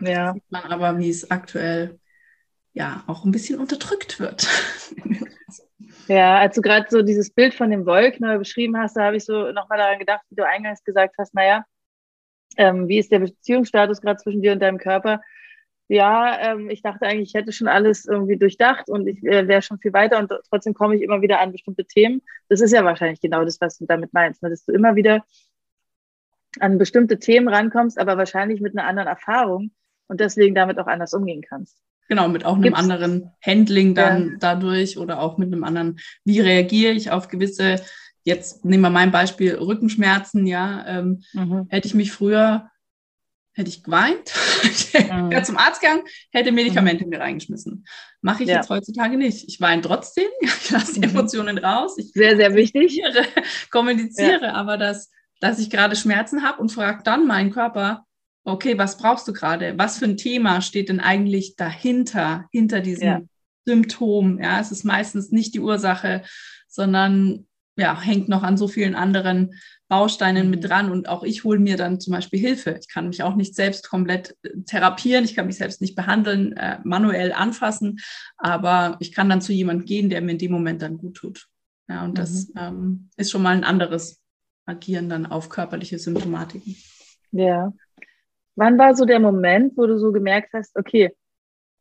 Ja. 0.00 0.32
Sieht 0.32 0.50
man 0.50 0.64
aber, 0.64 0.98
wie 0.98 1.10
es 1.10 1.30
aktuell 1.30 1.98
ja 2.76 3.02
auch 3.06 3.24
ein 3.24 3.32
bisschen 3.32 3.58
unterdrückt 3.58 4.20
wird. 4.20 4.46
Ja, 6.08 6.38
als 6.38 6.54
du 6.54 6.60
gerade 6.60 6.86
so 6.88 7.02
dieses 7.02 7.30
Bild 7.30 7.52
von 7.52 7.68
dem 7.68 7.84
Wollknäuel 7.84 8.38
beschrieben 8.38 8.78
hast, 8.78 8.96
da 8.96 9.06
habe 9.06 9.16
ich 9.16 9.24
so 9.24 9.50
nochmal 9.50 9.78
daran 9.78 9.98
gedacht, 9.98 10.22
wie 10.30 10.36
du 10.36 10.46
eingangs 10.46 10.84
gesagt 10.84 11.16
hast, 11.18 11.34
naja, 11.34 11.64
ähm, 12.56 12.86
wie 12.86 12.98
ist 12.98 13.10
der 13.10 13.18
Beziehungsstatus 13.18 14.00
gerade 14.00 14.22
zwischen 14.22 14.40
dir 14.40 14.52
und 14.52 14.60
deinem 14.60 14.78
Körper? 14.78 15.20
Ja, 15.88 16.52
ähm, 16.52 16.70
ich 16.70 16.82
dachte 16.82 17.06
eigentlich, 17.06 17.30
ich 17.30 17.34
hätte 17.34 17.50
schon 17.50 17.66
alles 17.66 18.04
irgendwie 18.06 18.36
durchdacht 18.36 18.88
und 18.88 19.08
ich 19.08 19.22
äh, 19.24 19.48
wäre 19.48 19.62
schon 19.62 19.78
viel 19.80 19.92
weiter 19.92 20.18
und 20.18 20.32
trotzdem 20.48 20.74
komme 20.74 20.94
ich 20.94 21.02
immer 21.02 21.22
wieder 21.22 21.40
an 21.40 21.50
bestimmte 21.50 21.84
Themen. 21.84 22.22
Das 22.48 22.60
ist 22.60 22.72
ja 22.72 22.84
wahrscheinlich 22.84 23.20
genau 23.20 23.44
das, 23.44 23.60
was 23.60 23.78
du 23.78 23.86
damit 23.86 24.12
meinst, 24.12 24.42
ne? 24.44 24.50
dass 24.50 24.64
du 24.64 24.72
immer 24.72 24.94
wieder 24.94 25.24
an 26.60 26.78
bestimmte 26.78 27.18
Themen 27.18 27.48
rankommst, 27.48 27.98
aber 27.98 28.16
wahrscheinlich 28.16 28.60
mit 28.60 28.78
einer 28.78 28.86
anderen 28.86 29.08
Erfahrung 29.08 29.72
und 30.06 30.20
deswegen 30.20 30.54
damit 30.54 30.78
auch 30.78 30.86
anders 30.86 31.14
umgehen 31.14 31.42
kannst. 31.42 31.82
Genau, 32.08 32.28
mit 32.28 32.44
auch 32.44 32.54
einem 32.54 32.62
Gibt's? 32.62 32.78
anderen 32.78 33.30
Handling 33.44 33.94
dann 33.94 34.30
ja. 34.30 34.36
dadurch 34.38 34.98
oder 34.98 35.20
auch 35.20 35.38
mit 35.38 35.52
einem 35.52 35.64
anderen, 35.64 35.98
wie 36.24 36.40
reagiere 36.40 36.92
ich 36.92 37.10
auf 37.10 37.28
gewisse, 37.28 37.80
jetzt 38.24 38.64
nehmen 38.64 38.82
wir 38.82 38.90
mein 38.90 39.10
Beispiel, 39.10 39.54
Rückenschmerzen, 39.54 40.46
ja, 40.46 40.84
ähm, 40.86 41.22
mhm. 41.32 41.66
hätte 41.68 41.88
ich 41.88 41.94
mich 41.94 42.12
früher, 42.12 42.70
hätte 43.54 43.70
ich 43.70 43.82
geweint, 43.82 44.32
mhm. 44.94 45.30
wäre 45.30 45.42
zum 45.42 45.56
Arzt 45.56 45.80
gegangen, 45.80 46.02
hätte 46.30 46.52
Medikamente 46.52 47.04
mhm. 47.04 47.10
mir 47.10 47.20
reingeschmissen. 47.20 47.86
Mache 48.20 48.42
ich 48.42 48.48
ja. 48.48 48.56
jetzt 48.56 48.70
heutzutage 48.70 49.16
nicht. 49.16 49.48
Ich 49.48 49.60
weine 49.60 49.82
trotzdem, 49.82 50.28
ich 50.40 50.70
lasse 50.70 50.94
die 50.94 51.06
mhm. 51.06 51.16
Emotionen 51.16 51.58
raus. 51.58 51.96
Ich 51.98 52.12
sehr, 52.12 52.36
sehr 52.36 52.54
wichtig. 52.54 53.00
kommuniziere, 53.70 54.46
ja. 54.46 54.54
aber 54.54 54.76
dass, 54.76 55.10
dass 55.40 55.58
ich 55.58 55.70
gerade 55.70 55.96
Schmerzen 55.96 56.42
habe 56.42 56.60
und 56.60 56.70
frage 56.70 57.02
dann 57.02 57.26
meinen 57.26 57.50
Körper, 57.50 58.05
okay, 58.46 58.78
was 58.78 58.96
brauchst 58.96 59.28
du 59.28 59.32
gerade? 59.32 59.74
Was 59.76 59.98
für 59.98 60.06
ein 60.06 60.16
Thema 60.16 60.62
steht 60.62 60.88
denn 60.88 61.00
eigentlich 61.00 61.56
dahinter, 61.56 62.46
hinter 62.52 62.80
diesem 62.80 63.06
ja. 63.06 63.20
Symptom? 63.66 64.40
Ja, 64.40 64.60
es 64.60 64.70
ist 64.70 64.84
meistens 64.84 65.30
nicht 65.30 65.54
die 65.54 65.60
Ursache, 65.60 66.22
sondern 66.68 67.46
ja, 67.76 68.00
hängt 68.00 68.28
noch 68.28 68.42
an 68.42 68.56
so 68.56 68.68
vielen 68.68 68.94
anderen 68.94 69.54
Bausteinen 69.88 70.48
mit 70.50 70.62
mhm. 70.62 70.66
dran 70.66 70.90
und 70.90 71.08
auch 71.08 71.22
ich 71.22 71.44
hole 71.44 71.58
mir 71.58 71.76
dann 71.76 72.00
zum 72.00 72.12
Beispiel 72.12 72.40
Hilfe. 72.40 72.78
Ich 72.80 72.88
kann 72.88 73.08
mich 73.08 73.22
auch 73.22 73.36
nicht 73.36 73.54
selbst 73.54 73.88
komplett 73.88 74.36
äh, 74.42 74.50
therapieren, 74.64 75.24
ich 75.24 75.34
kann 75.34 75.46
mich 75.46 75.58
selbst 75.58 75.80
nicht 75.80 75.94
behandeln, 75.94 76.56
äh, 76.56 76.78
manuell 76.84 77.32
anfassen, 77.32 77.98
aber 78.38 78.96
ich 79.00 79.12
kann 79.12 79.28
dann 79.28 79.42
zu 79.42 79.52
jemandem 79.52 79.84
gehen, 79.84 80.08
der 80.08 80.22
mir 80.22 80.32
in 80.32 80.38
dem 80.38 80.52
Moment 80.52 80.82
dann 80.82 80.98
gut 80.98 81.16
tut. 81.16 81.48
Ja, 81.88 82.04
und 82.04 82.12
mhm. 82.12 82.14
das 82.14 82.52
ähm, 82.56 83.10
ist 83.16 83.30
schon 83.30 83.42
mal 83.42 83.54
ein 83.54 83.64
anderes 83.64 84.20
Agieren 84.64 85.08
dann 85.08 85.26
auf 85.26 85.48
körperliche 85.48 85.98
Symptomatiken. 85.98 86.76
Ja. 87.30 87.72
Wann 88.56 88.78
war 88.78 88.96
so 88.96 89.04
der 89.04 89.20
Moment, 89.20 89.76
wo 89.76 89.86
du 89.86 89.98
so 89.98 90.12
gemerkt 90.12 90.52
hast, 90.54 90.76
okay, 90.76 91.14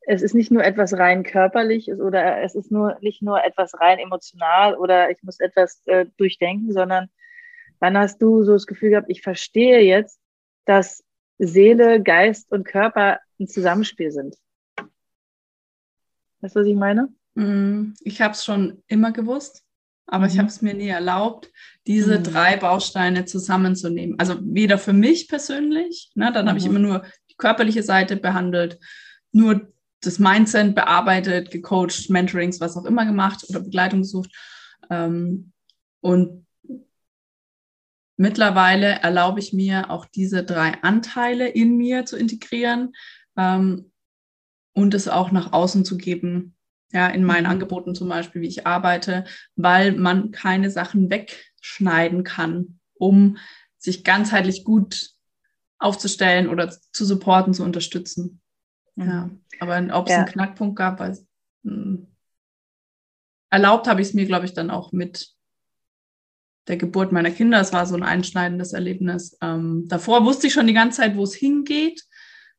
es 0.02 0.22
ist 0.22 0.36
nicht 0.36 0.52
nur 0.52 0.64
etwas 0.64 0.94
rein 0.94 1.24
körperliches 1.24 2.00
oder 2.00 2.42
es 2.44 2.54
ist 2.54 2.72
nur 2.72 2.98
nicht 3.02 3.22
nur 3.22 3.44
etwas 3.44 3.74
rein 3.80 3.98
emotional 3.98 4.76
oder 4.76 5.10
ich 5.10 5.24
muss 5.24 5.40
etwas 5.40 5.82
äh, 5.88 6.06
durchdenken, 6.18 6.72
sondern 6.72 7.10
wann 7.80 7.98
hast 7.98 8.22
du 8.22 8.44
so 8.44 8.54
das 8.54 8.68
Gefühl 8.68 8.92
gehabt, 8.92 9.10
ich 9.10 9.22
verstehe 9.22 9.82
jetzt, 9.82 10.20
dass 10.66 11.04
Seele, 11.38 12.02
Geist 12.02 12.52
und 12.52 12.66
Körper 12.66 13.20
ein 13.40 13.48
Zusammenspiel 13.48 14.12
sind? 14.12 14.36
Weißt 16.42 16.56
du, 16.56 16.60
was 16.60 16.68
ich 16.68 16.76
meine? 16.76 17.10
Mm, 17.34 17.94
ich 18.02 18.22
habe 18.22 18.34
es 18.34 18.46
schon 18.46 18.84
immer 18.88 19.12
gewusst, 19.12 19.65
aber 20.08 20.26
mhm. 20.26 20.32
ich 20.32 20.40
habe 20.40 20.48
es 20.48 20.62
mir 20.62 20.74
nie 20.74 20.90
erlaubt, 20.90 21.52
diese 21.88 22.20
mhm. 22.20 22.24
drei 22.24 22.58
Bausteine 22.58 23.26
zusammenzunehmen. 23.26 24.20
Also 24.20 24.38
weder 24.42 24.78
für 24.78 24.94
mich 24.94 25.28
persönlich, 25.28 26.12
ne, 26.16 26.32
dann 26.32 26.46
mhm. 26.46 26.50
habe 26.50 26.60
ich 26.60 26.66
immer 26.66 26.80
nur 26.80 27.06
die 27.30 27.36
körperliche 27.36 27.84
Seite 27.84 28.18
behandelt, 28.18 28.80
nur 29.32 29.72
das 30.02 30.20
Mindset 30.20 30.76
bearbeitet, 30.76 31.52
gecoacht, 31.52 32.10
Mentorings, 32.10 32.60
was 32.60 32.78
auch 32.78 32.86
immer 32.86 33.06
gemacht 33.06 33.46
oder 33.50 33.60
Begleitung 33.60 34.02
gesucht. 34.02 34.32
Ähm, 34.90 35.52
und 36.02 36.46
mittlerweile 38.18 39.00
erlaube 39.02 39.40
ich 39.40 39.54
mir 39.54 39.90
auch 39.90 40.06
diese 40.06 40.44
drei 40.44 40.74
Anteile 40.84 41.48
in 41.48 41.78
mir 41.78 42.06
zu 42.06 42.18
integrieren 42.18 42.94
ähm, 43.36 43.92
und 44.74 44.94
es 44.94 45.08
auch 45.08 45.32
nach 45.32 45.54
außen 45.54 45.86
zu 45.86 45.98
geben, 45.98 46.55
ja, 46.96 47.08
in 47.10 47.26
meinen 47.26 47.44
mhm. 47.44 47.52
Angeboten 47.52 47.94
zum 47.94 48.08
Beispiel, 48.08 48.42
wie 48.42 48.48
ich 48.48 48.66
arbeite, 48.66 49.26
weil 49.58 49.92
man 49.92 50.32
keine 50.32 50.72
Sachen 50.72 51.10
wegschneiden 51.10 52.24
kann, 52.24 52.80
um 52.94 53.38
sich 53.78 54.06
ganzheitlich 54.06 54.64
gut 54.64 55.12
aufzustellen 55.78 56.48
oder 56.48 56.70
zu 56.70 57.06
supporten, 57.06 57.54
zu 57.54 57.64
unterstützen. 57.64 58.42
Ja, 58.96 59.26
mhm. 59.26 59.44
aber 59.60 60.00
ob 60.00 60.06
es 60.08 60.14
ja. 60.14 60.20
einen 60.20 60.28
Knackpunkt 60.28 60.78
gab, 60.78 61.02
weiß, 61.02 61.28
mh. 61.64 61.74
Hm, 61.74 62.08
erlaubt 63.50 63.88
habe 63.88 64.02
ich 64.02 64.08
es 64.08 64.14
mir, 64.14 64.26
glaube 64.26 64.46
ich, 64.46 64.54
dann 64.54 64.70
auch 64.70 64.92
mit 64.94 65.34
der 66.68 66.78
Geburt 66.78 67.12
meiner 67.12 67.32
Kinder. 67.32 67.60
Es 67.60 67.74
war 67.74 67.86
so 67.86 67.96
ein 67.96 68.04
einschneidendes 68.04 68.74
Erlebnis. 68.74 69.38
Ähm, 69.42 69.84
davor 69.88 70.26
wusste 70.26 70.48
ich 70.48 70.54
schon 70.54 70.68
die 70.68 70.74
ganze 70.74 71.02
Zeit, 71.02 71.16
wo 71.16 71.24
es 71.24 71.36
hingeht. 71.36 72.04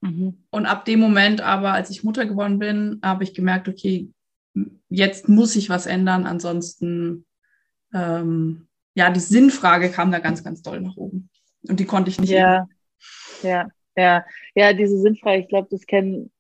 Mhm. 0.01 0.45
Und 0.51 0.67
ab 0.67 0.85
dem 0.85 1.01
Moment 1.01 1.41
aber, 1.41 1.73
als 1.73 1.91
ich 1.91 2.05
Mutter 2.05 2.25
geworden 2.25 2.59
bin, 2.59 3.01
habe 3.03 3.25
ich 3.25 3.35
gemerkt, 3.35 3.69
okay, 3.69 4.11
jetzt 4.89 5.29
muss 5.29 5.57
ich 5.57 5.69
was 5.69 5.87
ändern. 5.87 6.27
Ansonsten, 6.27 7.27
ähm, 7.95 8.69
ja, 8.95 9.11
die 9.11 9.21
Sinnfrage 9.21 9.91
kam 9.91 10.11
da 10.11 10.19
ganz, 10.19 10.43
ganz 10.43 10.63
doll 10.63 10.81
nach 10.81 10.97
oben. 10.97 11.29
Und 11.69 11.81
die 11.81 11.85
konnte 11.85 12.11
ich 12.11 12.21
nicht. 12.21 12.31
Ja, 12.31 12.67
ja. 13.43 13.69
Ja, 13.97 14.27
ja, 14.55 14.75
diese 14.75 14.99
Sinnfrage, 14.99 15.41
ich 15.41 15.49
glaube, 15.49 15.69
das 15.71 15.87
kennen 15.87 16.31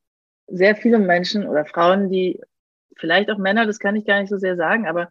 sehr 0.47 0.77
viele 0.77 0.99
Menschen 0.99 1.47
oder 1.47 1.65
Frauen, 1.65 2.11
die, 2.11 2.41
vielleicht 2.97 3.31
auch 3.31 3.39
Männer, 3.39 3.67
das 3.67 3.79
kann 3.79 3.97
ich 3.97 4.05
gar 4.05 4.21
nicht 4.21 4.29
so 4.29 4.37
sehr 4.37 4.57
sagen, 4.57 4.87
aber 4.87 5.11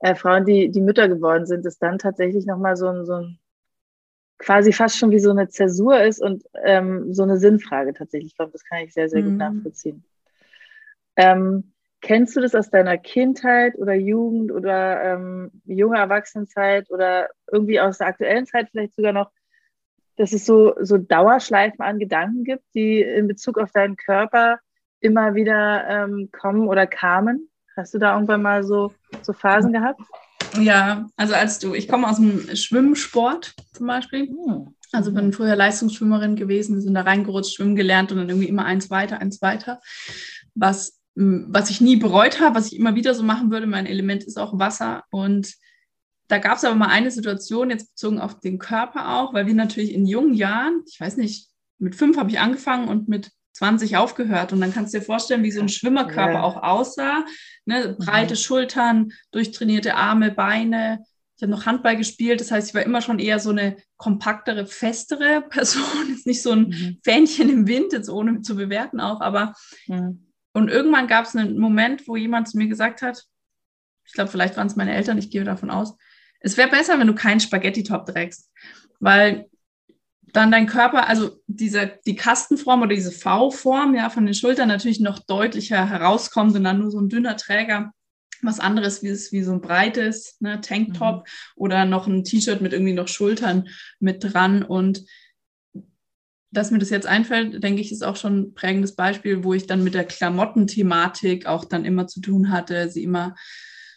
äh, 0.00 0.14
Frauen, 0.14 0.44
die, 0.44 0.70
die 0.70 0.80
Mütter 0.80 1.08
geworden 1.08 1.46
sind, 1.46 1.64
ist 1.64 1.80
dann 1.80 1.98
tatsächlich 1.98 2.44
nochmal 2.46 2.76
so 2.76 2.88
ein, 2.88 3.06
so 3.06 3.14
ein, 3.14 3.38
quasi 4.38 4.72
fast 4.72 4.98
schon 4.98 5.10
wie 5.10 5.20
so 5.20 5.30
eine 5.30 5.48
Zäsur 5.48 6.02
ist 6.02 6.20
und 6.20 6.42
ähm, 6.64 7.12
so 7.14 7.22
eine 7.22 7.38
Sinnfrage 7.38 7.94
tatsächlich 7.94 8.36
kommt. 8.36 8.54
Das 8.54 8.64
kann 8.64 8.80
ich 8.80 8.92
sehr, 8.92 9.08
sehr 9.08 9.22
mhm. 9.22 9.28
gut 9.28 9.36
nachvollziehen. 9.36 10.04
Ähm, 11.16 11.72
kennst 12.00 12.36
du 12.36 12.40
das 12.40 12.54
aus 12.54 12.70
deiner 12.70 12.98
Kindheit 12.98 13.76
oder 13.76 13.94
Jugend 13.94 14.52
oder 14.52 15.02
ähm, 15.02 15.50
junge 15.64 15.98
Erwachsenenzeit 15.98 16.90
oder 16.90 17.28
irgendwie 17.50 17.80
aus 17.80 17.98
der 17.98 18.08
aktuellen 18.08 18.46
Zeit 18.46 18.68
vielleicht 18.70 18.94
sogar 18.94 19.12
noch, 19.12 19.30
dass 20.16 20.32
es 20.32 20.46
so, 20.46 20.74
so 20.80 20.98
Dauerschleifen 20.98 21.82
an 21.82 21.98
Gedanken 21.98 22.44
gibt, 22.44 22.64
die 22.74 23.00
in 23.00 23.28
Bezug 23.28 23.58
auf 23.58 23.72
deinen 23.72 23.96
Körper 23.96 24.58
immer 25.00 25.34
wieder 25.34 25.86
ähm, 25.88 26.30
kommen 26.32 26.68
oder 26.68 26.86
kamen? 26.86 27.48
Hast 27.76 27.94
du 27.94 27.98
da 27.98 28.14
irgendwann 28.14 28.42
mal 28.42 28.64
so, 28.64 28.92
so 29.22 29.32
Phasen 29.32 29.72
gehabt? 29.72 30.00
Ja, 30.58 31.06
also 31.16 31.34
als 31.34 31.58
du, 31.58 31.74
ich 31.74 31.88
komme 31.88 32.08
aus 32.08 32.16
dem 32.16 32.54
Schwimmsport 32.54 33.54
zum 33.72 33.86
Beispiel. 33.86 34.28
Hm. 34.28 34.74
Also 34.92 35.12
bin 35.12 35.32
früher 35.32 35.54
Leistungsschwimmerin 35.54 36.34
gewesen, 36.34 36.74
wir 36.74 36.82
sind 36.82 36.94
da 36.94 37.02
reingerutscht, 37.02 37.54
schwimmen 37.54 37.76
gelernt 37.76 38.10
und 38.10 38.18
dann 38.18 38.28
irgendwie 38.28 38.48
immer 38.48 38.64
eins 38.64 38.90
weiter, 38.90 39.20
eins 39.20 39.40
weiter. 39.40 39.80
Was, 40.54 40.99
was 41.20 41.70
ich 41.70 41.80
nie 41.80 41.96
bereut 41.96 42.40
habe, 42.40 42.54
was 42.54 42.68
ich 42.68 42.78
immer 42.78 42.94
wieder 42.94 43.14
so 43.14 43.22
machen 43.22 43.50
würde, 43.50 43.66
mein 43.66 43.86
Element 43.86 44.24
ist 44.24 44.38
auch 44.38 44.58
Wasser 44.58 45.04
und 45.10 45.54
da 46.28 46.38
gab 46.38 46.58
es 46.58 46.64
aber 46.64 46.76
mal 46.76 46.86
eine 46.86 47.10
Situation, 47.10 47.70
jetzt 47.70 47.94
bezogen 47.94 48.20
auf 48.20 48.38
den 48.38 48.58
Körper 48.58 49.16
auch, 49.16 49.34
weil 49.34 49.46
wir 49.46 49.54
natürlich 49.54 49.92
in 49.92 50.06
jungen 50.06 50.34
Jahren, 50.34 50.82
ich 50.86 51.00
weiß 51.00 51.16
nicht, 51.16 51.48
mit 51.78 51.96
fünf 51.96 52.16
habe 52.16 52.30
ich 52.30 52.38
angefangen 52.38 52.88
und 52.88 53.08
mit 53.08 53.30
20 53.54 53.96
aufgehört. 53.96 54.52
Und 54.52 54.60
dann 54.60 54.72
kannst 54.72 54.94
du 54.94 54.98
dir 54.98 55.04
vorstellen, 55.04 55.42
wie 55.42 55.50
so 55.50 55.60
ein 55.60 55.68
Schwimmerkörper 55.68 56.34
ja. 56.34 56.42
auch 56.42 56.62
aussah. 56.62 57.24
Ne? 57.64 57.96
Breite 57.98 58.34
mhm. 58.34 58.38
Schultern, 58.38 59.12
durchtrainierte 59.32 59.96
Arme, 59.96 60.30
Beine. 60.30 61.04
Ich 61.36 61.42
habe 61.42 61.50
noch 61.50 61.66
Handball 61.66 61.96
gespielt. 61.96 62.40
Das 62.40 62.50
heißt, 62.50 62.68
ich 62.68 62.74
war 62.74 62.82
immer 62.82 63.02
schon 63.02 63.18
eher 63.18 63.40
so 63.40 63.50
eine 63.50 63.76
kompaktere, 63.96 64.66
festere 64.66 65.42
Person. 65.48 66.10
Jetzt 66.10 66.26
nicht 66.26 66.42
so 66.42 66.52
ein 66.52 66.68
mhm. 66.68 66.98
Fähnchen 67.02 67.50
im 67.50 67.66
Wind, 67.66 67.92
jetzt 67.92 68.08
ohne 68.08 68.42
zu 68.42 68.54
bewerten 68.54 69.00
auch. 69.00 69.20
Aber 69.20 69.54
mhm. 69.88 70.29
Und 70.52 70.68
irgendwann 70.68 71.06
gab 71.06 71.24
es 71.24 71.36
einen 71.36 71.58
Moment, 71.58 72.06
wo 72.08 72.16
jemand 72.16 72.48
zu 72.48 72.58
mir 72.58 72.68
gesagt 72.68 73.02
hat, 73.02 73.24
ich 74.04 74.12
glaube, 74.12 74.30
vielleicht 74.30 74.56
waren 74.56 74.66
es 74.66 74.76
meine 74.76 74.94
Eltern, 74.94 75.18
ich 75.18 75.30
gehe 75.30 75.44
davon 75.44 75.70
aus, 75.70 75.96
es 76.40 76.56
wäre 76.56 76.70
besser, 76.70 76.98
wenn 76.98 77.06
du 77.06 77.14
keinen 77.14 77.40
Spaghetti-Top 77.40 78.06
trägst, 78.06 78.50
weil 78.98 79.48
dann 80.32 80.50
dein 80.50 80.66
Körper, 80.66 81.08
also 81.08 81.40
diese, 81.46 81.98
die 82.06 82.16
Kastenform 82.16 82.82
oder 82.82 82.94
diese 82.94 83.12
V-Form 83.12 83.94
ja, 83.94 84.10
von 84.10 84.24
den 84.24 84.34
Schultern 84.34 84.68
natürlich 84.68 85.00
noch 85.00 85.18
deutlicher 85.18 85.88
herauskommt 85.88 86.54
und 86.54 86.64
dann 86.64 86.78
nur 86.78 86.90
so 86.90 87.00
ein 87.00 87.08
dünner 87.08 87.36
Träger 87.36 87.92
was 88.42 88.60
anderes 88.60 89.02
wie, 89.02 89.10
wie 89.10 89.42
so 89.42 89.52
ein 89.52 89.60
breites 89.60 90.36
ne, 90.40 90.60
Tanktop 90.60 91.26
mhm. 91.26 91.30
oder 91.56 91.84
noch 91.84 92.06
ein 92.06 92.24
T-Shirt 92.24 92.60
mit 92.60 92.72
irgendwie 92.72 92.92
noch 92.92 93.08
Schultern 93.08 93.68
mit 93.98 94.24
dran. 94.24 94.62
Und 94.62 95.04
dass 96.52 96.70
mir 96.70 96.78
das 96.78 96.90
jetzt 96.90 97.06
einfällt, 97.06 97.62
denke 97.62 97.80
ich, 97.80 97.92
ist 97.92 98.04
auch 98.04 98.16
schon 98.16 98.40
ein 98.40 98.54
prägendes 98.54 98.96
Beispiel, 98.96 99.44
wo 99.44 99.54
ich 99.54 99.66
dann 99.66 99.84
mit 99.84 99.94
der 99.94 100.04
Klamottenthematik 100.04 101.46
auch 101.46 101.64
dann 101.64 101.84
immer 101.84 102.06
zu 102.06 102.20
tun 102.20 102.50
hatte, 102.50 102.90
sie 102.90 103.04
immer 103.04 103.36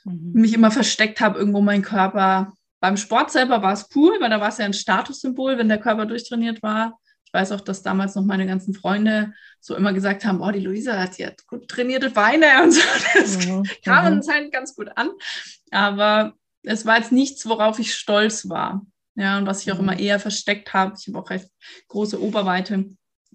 mhm. 0.04 0.32
mich 0.34 0.54
immer 0.54 0.72
versteckt 0.72 1.20
habe, 1.20 1.40
irgendwo 1.40 1.62
mein 1.62 1.82
Körper. 1.82 2.54
Beim 2.80 2.98
Sport 2.98 3.32
selber 3.32 3.62
war 3.62 3.74
es 3.74 3.90
cool, 3.96 4.18
weil 4.20 4.30
da 4.30 4.40
war 4.40 4.50
es 4.50 4.58
ja 4.58 4.66
ein 4.66 4.74
Statussymbol, 4.74 5.58
wenn 5.58 5.70
der 5.70 5.80
Körper 5.80 6.06
durchtrainiert 6.06 6.62
war. 6.62 7.00
Ich 7.26 7.34
weiß 7.34 7.52
auch, 7.54 7.62
dass 7.62 7.82
damals 7.82 8.14
noch 8.14 8.24
meine 8.24 8.46
ganzen 8.46 8.76
Freunde 8.76 9.34
so 9.60 9.76
immer 9.76 9.94
gesagt 9.94 10.24
haben, 10.24 10.42
oh, 10.42 10.52
die 10.52 10.60
Luisa 10.60 11.00
hat 11.00 11.18
jetzt 11.18 11.48
gut 11.48 11.68
trainierte 11.68 12.12
Beine 12.12 12.46
und 12.64 12.72
so. 12.72 12.82
Das 13.16 13.48
mhm. 13.48 13.64
kam 13.84 14.06
mhm. 14.06 14.18
anscheinend 14.18 14.52
ganz 14.52 14.76
gut 14.76 14.90
an. 14.96 15.10
Aber 15.72 16.34
es 16.62 16.86
war 16.86 16.98
jetzt 16.98 17.12
nichts, 17.12 17.48
worauf 17.48 17.80
ich 17.80 17.96
stolz 17.96 18.48
war. 18.48 18.86
Ja, 19.16 19.38
und 19.38 19.46
was 19.46 19.62
ich 19.62 19.72
auch 19.72 19.80
immer 19.80 19.94
mhm. 19.94 20.00
eher 20.00 20.20
versteckt 20.20 20.74
habe. 20.74 20.96
Ich 21.00 21.08
habe 21.08 21.20
auch 21.20 21.30
recht 21.30 21.50
große 21.88 22.22
Oberweite 22.22 22.86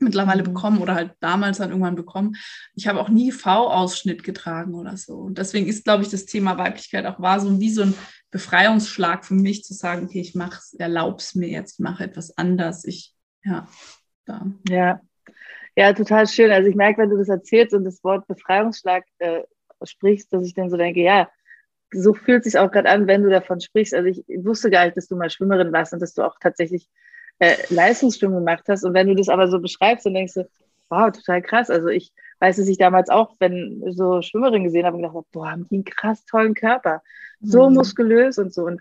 mittlerweile 0.00 0.42
mhm. 0.42 0.54
bekommen 0.54 0.78
oder 0.78 0.94
halt 0.94 1.12
damals 1.20 1.58
dann 1.58 1.70
irgendwann 1.70 1.96
bekommen. 1.96 2.36
Ich 2.74 2.86
habe 2.86 3.00
auch 3.00 3.08
nie 3.08 3.32
V-Ausschnitt 3.32 4.24
getragen 4.24 4.74
oder 4.74 4.96
so. 4.96 5.14
Und 5.14 5.38
deswegen 5.38 5.66
ist, 5.66 5.84
glaube 5.84 6.02
ich, 6.02 6.10
das 6.10 6.26
Thema 6.26 6.58
Weiblichkeit 6.58 7.06
auch 7.06 7.20
war 7.20 7.40
so 7.40 7.60
wie 7.60 7.70
so 7.70 7.82
ein 7.82 7.94
Befreiungsschlag 8.30 9.24
für 9.24 9.34
mich 9.34 9.64
zu 9.64 9.74
sagen, 9.74 10.06
okay, 10.06 10.20
ich 10.20 10.34
mache 10.34 10.58
es, 10.58 10.74
erlaub's 10.74 11.34
mir 11.34 11.48
jetzt, 11.48 11.80
mache 11.80 12.04
etwas 12.04 12.36
anders. 12.36 12.84
Ich, 12.84 13.14
ja, 13.44 13.68
da. 14.24 14.46
Ja. 14.68 15.00
Ja, 15.76 15.92
total 15.92 16.26
schön. 16.26 16.50
Also 16.50 16.68
ich 16.68 16.74
merke, 16.74 17.02
wenn 17.02 17.10
du 17.10 17.16
das 17.16 17.28
erzählst 17.28 17.72
und 17.72 17.84
das 17.84 18.02
Wort 18.02 18.26
Befreiungsschlag 18.26 19.04
äh, 19.18 19.42
sprichst, 19.84 20.32
dass 20.32 20.44
ich 20.44 20.52
dann 20.52 20.70
so 20.70 20.76
denke, 20.76 21.00
ja, 21.02 21.28
so 21.92 22.14
fühlt 22.14 22.44
sich 22.44 22.58
auch 22.58 22.70
gerade 22.70 22.88
an, 22.88 23.06
wenn 23.06 23.22
du 23.22 23.30
davon 23.30 23.60
sprichst. 23.60 23.94
Also 23.94 24.08
ich 24.08 24.24
wusste 24.44 24.70
gar 24.70 24.84
nicht, 24.84 24.96
dass 24.96 25.08
du 25.08 25.16
mal 25.16 25.30
Schwimmerin 25.30 25.72
warst 25.72 25.92
und 25.92 26.00
dass 26.00 26.14
du 26.14 26.22
auch 26.22 26.36
tatsächlich 26.40 26.88
äh, 27.38 27.56
Leistungsschwimmen 27.70 28.38
gemacht 28.38 28.64
hast. 28.68 28.84
Und 28.84 28.94
wenn 28.94 29.08
du 29.08 29.14
das 29.14 29.28
aber 29.28 29.48
so 29.48 29.60
beschreibst, 29.60 30.06
dann 30.06 30.14
denkst 30.14 30.34
du, 30.34 30.48
wow, 30.90 31.10
total 31.10 31.42
krass. 31.42 31.70
Also 31.70 31.88
ich 31.88 32.12
weiß, 32.40 32.56
dass 32.56 32.68
ich 32.68 32.78
damals 32.78 33.10
auch, 33.10 33.36
wenn 33.38 33.82
so 33.92 34.22
Schwimmerinnen 34.22 34.64
gesehen 34.64 34.86
habe, 34.86 34.96
gedacht 34.96 35.14
habe, 35.14 35.26
boah, 35.32 35.50
haben 35.50 35.66
die 35.70 35.76
einen 35.76 35.84
krass 35.84 36.24
tollen 36.24 36.54
Körper. 36.54 37.02
So 37.40 37.68
mhm. 37.68 37.76
muskulös 37.76 38.38
und 38.38 38.52
so. 38.52 38.64
Und 38.64 38.80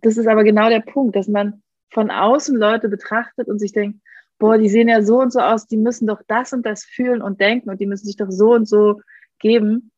das 0.00 0.16
ist 0.16 0.26
aber 0.26 0.44
genau 0.44 0.68
der 0.68 0.80
Punkt, 0.80 1.16
dass 1.16 1.28
man 1.28 1.62
von 1.90 2.10
außen 2.10 2.56
Leute 2.56 2.88
betrachtet 2.88 3.48
und 3.48 3.58
sich 3.58 3.72
denkt, 3.72 4.00
boah, 4.38 4.56
die 4.56 4.68
sehen 4.68 4.88
ja 4.88 5.02
so 5.02 5.20
und 5.20 5.32
so 5.32 5.40
aus, 5.40 5.66
die 5.66 5.76
müssen 5.76 6.06
doch 6.06 6.22
das 6.26 6.52
und 6.52 6.64
das 6.64 6.84
fühlen 6.84 7.20
und 7.20 7.40
denken 7.40 7.68
und 7.68 7.80
die 7.80 7.86
müssen 7.86 8.06
sich 8.06 8.16
doch 8.16 8.30
so 8.30 8.54
und 8.54 8.66
so 8.66 9.00
geben. 9.38 9.90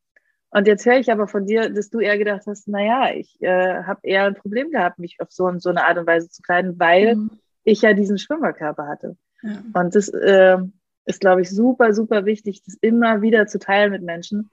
Und 0.52 0.66
jetzt 0.66 0.84
höre 0.84 0.98
ich 0.98 1.10
aber 1.10 1.26
von 1.26 1.46
dir, 1.46 1.70
dass 1.70 1.88
du 1.88 1.98
eher 1.98 2.18
gedacht 2.18 2.42
hast, 2.46 2.68
naja, 2.68 3.14
ich 3.14 3.40
äh, 3.40 3.82
habe 3.84 4.00
eher 4.02 4.24
ein 4.24 4.34
Problem 4.34 4.70
gehabt, 4.70 4.98
mich 4.98 5.18
auf 5.20 5.32
so, 5.32 5.50
so 5.58 5.70
eine 5.70 5.84
Art 5.86 5.96
und 5.96 6.06
Weise 6.06 6.28
zu 6.28 6.42
kleiden, 6.42 6.78
weil 6.78 7.16
mhm. 7.16 7.30
ich 7.64 7.80
ja 7.80 7.94
diesen 7.94 8.18
Schwimmerkörper 8.18 8.86
hatte. 8.86 9.16
Ja. 9.42 9.62
Und 9.72 9.94
das 9.94 10.08
äh, 10.08 10.58
ist, 11.06 11.20
glaube 11.20 11.40
ich, 11.40 11.50
super, 11.50 11.94
super 11.94 12.26
wichtig, 12.26 12.62
das 12.64 12.76
immer 12.82 13.22
wieder 13.22 13.46
zu 13.46 13.58
teilen 13.58 13.92
mit 13.92 14.02
Menschen, 14.02 14.50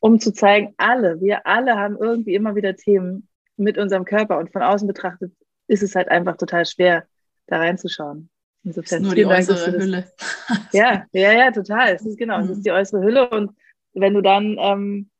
um 0.00 0.18
zu 0.18 0.32
zeigen, 0.32 0.74
alle, 0.78 1.20
wir 1.20 1.46
alle 1.46 1.76
haben 1.76 1.98
irgendwie 2.00 2.34
immer 2.34 2.56
wieder 2.56 2.74
Themen 2.74 3.28
mit 3.58 3.76
unserem 3.76 4.06
Körper 4.06 4.38
und 4.38 4.50
von 4.50 4.62
außen 4.62 4.88
betrachtet 4.88 5.32
ist 5.68 5.82
es 5.82 5.94
halt 5.94 6.08
einfach 6.08 6.36
total 6.36 6.66
schwer, 6.66 7.04
da 7.46 7.58
reinzuschauen. 7.58 8.28
Insofern, 8.64 9.02
nur 9.02 9.14
die 9.14 9.22
Dank, 9.22 9.38
äußere 9.38 9.72
Hülle. 9.72 10.04
ja, 10.72 11.04
ja, 11.12 11.32
ja, 11.32 11.50
total. 11.50 11.94
Es 11.94 12.04
ist 12.04 12.18
genau, 12.18 12.38
mhm. 12.38 12.44
es 12.44 12.50
ist 12.50 12.66
die 12.66 12.72
äußere 12.72 13.02
Hülle 13.02 13.30
und 13.30 13.52
wenn 13.94 14.14
du 14.14 14.20
dann 14.20 14.56
ähm, 14.58 15.10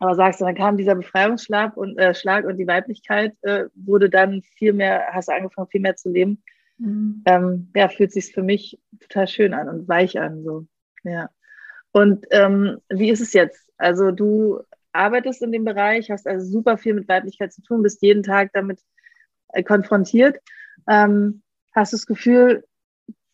aber 0.00 0.14
sagst, 0.14 0.40
dann 0.40 0.54
kam 0.54 0.78
dieser 0.78 0.94
Befreiungsschlag 0.94 1.76
und 1.76 1.98
äh, 1.98 2.14
Schlag 2.14 2.46
und 2.46 2.56
die 2.56 2.66
Weiblichkeit 2.66 3.34
äh, 3.42 3.66
wurde 3.74 4.08
dann 4.08 4.42
viel 4.56 4.72
mehr, 4.72 5.08
hast 5.12 5.28
du 5.28 5.32
angefangen, 5.32 5.68
viel 5.68 5.82
mehr 5.82 5.94
zu 5.94 6.10
leben. 6.10 6.42
Mhm. 6.78 7.22
Ähm, 7.26 7.70
ja, 7.76 7.88
fühlt 7.88 8.10
sich 8.10 8.32
für 8.32 8.42
mich 8.42 8.80
total 8.98 9.28
schön 9.28 9.52
an 9.52 9.68
und 9.68 9.86
weich 9.88 10.18
an. 10.18 10.42
So. 10.42 10.66
Ja. 11.04 11.28
Und 11.92 12.26
ähm, 12.30 12.78
wie 12.88 13.10
ist 13.10 13.20
es 13.20 13.34
jetzt? 13.34 13.70
Also 13.76 14.10
du 14.10 14.60
arbeitest 14.92 15.42
in 15.42 15.52
dem 15.52 15.66
Bereich, 15.66 16.10
hast 16.10 16.26
also 16.26 16.46
super 16.46 16.78
viel 16.78 16.94
mit 16.94 17.06
Weiblichkeit 17.06 17.52
zu 17.52 17.60
tun, 17.60 17.82
bist 17.82 18.02
jeden 18.02 18.22
Tag 18.22 18.52
damit 18.54 18.80
äh, 19.48 19.62
konfrontiert. 19.62 20.38
Ähm, 20.88 21.42
hast 21.74 21.92
du 21.92 21.98
das 21.98 22.06
Gefühl, 22.06 22.64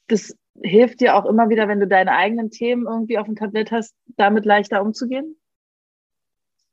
das 0.09 0.37
hilft 0.63 1.01
dir 1.01 1.17
auch 1.17 1.27
immer 1.27 1.49
wieder, 1.49 1.69
wenn 1.69 1.81
du 1.81 1.87
deine 1.87 2.13
eigenen 2.13 2.51
Themen 2.51 2.87
irgendwie 2.87 3.19
auf 3.19 3.27
dem 3.27 3.37
Tablett 3.37 3.71
hast, 3.71 3.95
damit 4.17 4.45
leichter 4.45 4.83
umzugehen? 4.83 5.37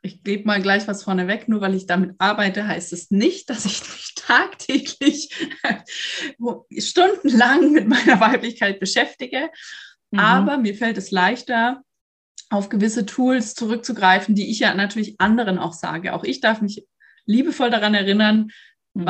Ich 0.01 0.21
gebe 0.23 0.45
mal 0.45 0.61
gleich 0.61 0.87
was 0.87 1.03
vorneweg, 1.03 1.47
nur 1.47 1.61
weil 1.61 1.75
ich 1.75 1.85
damit 1.85 2.15
arbeite, 2.17 2.67
heißt 2.67 2.91
es 2.91 3.09
nicht, 3.09 3.49
dass 3.49 3.65
ich 3.65 3.79
mich 3.81 4.13
tagtäglich 4.15 5.49
stundenlang 6.77 7.71
mit 7.71 7.87
meiner 7.87 8.19
Weiblichkeit 8.19 8.79
beschäftige. 8.79 9.49
Mhm. 10.11 10.19
Aber 10.19 10.57
mir 10.57 10.75
fällt 10.75 10.97
es 10.97 11.11
leichter, 11.11 11.83
auf 12.49 12.69
gewisse 12.69 13.05
Tools 13.05 13.55
zurückzugreifen, 13.55 14.35
die 14.35 14.51
ich 14.51 14.59
ja 14.59 14.75
natürlich 14.75 15.19
anderen 15.19 15.57
auch 15.57 15.73
sage. 15.73 16.13
Auch 16.13 16.23
ich 16.23 16.41
darf 16.41 16.61
mich 16.61 16.85
liebevoll 17.25 17.69
daran 17.69 17.93
erinnern, 17.93 18.51
mhm. 18.93 19.05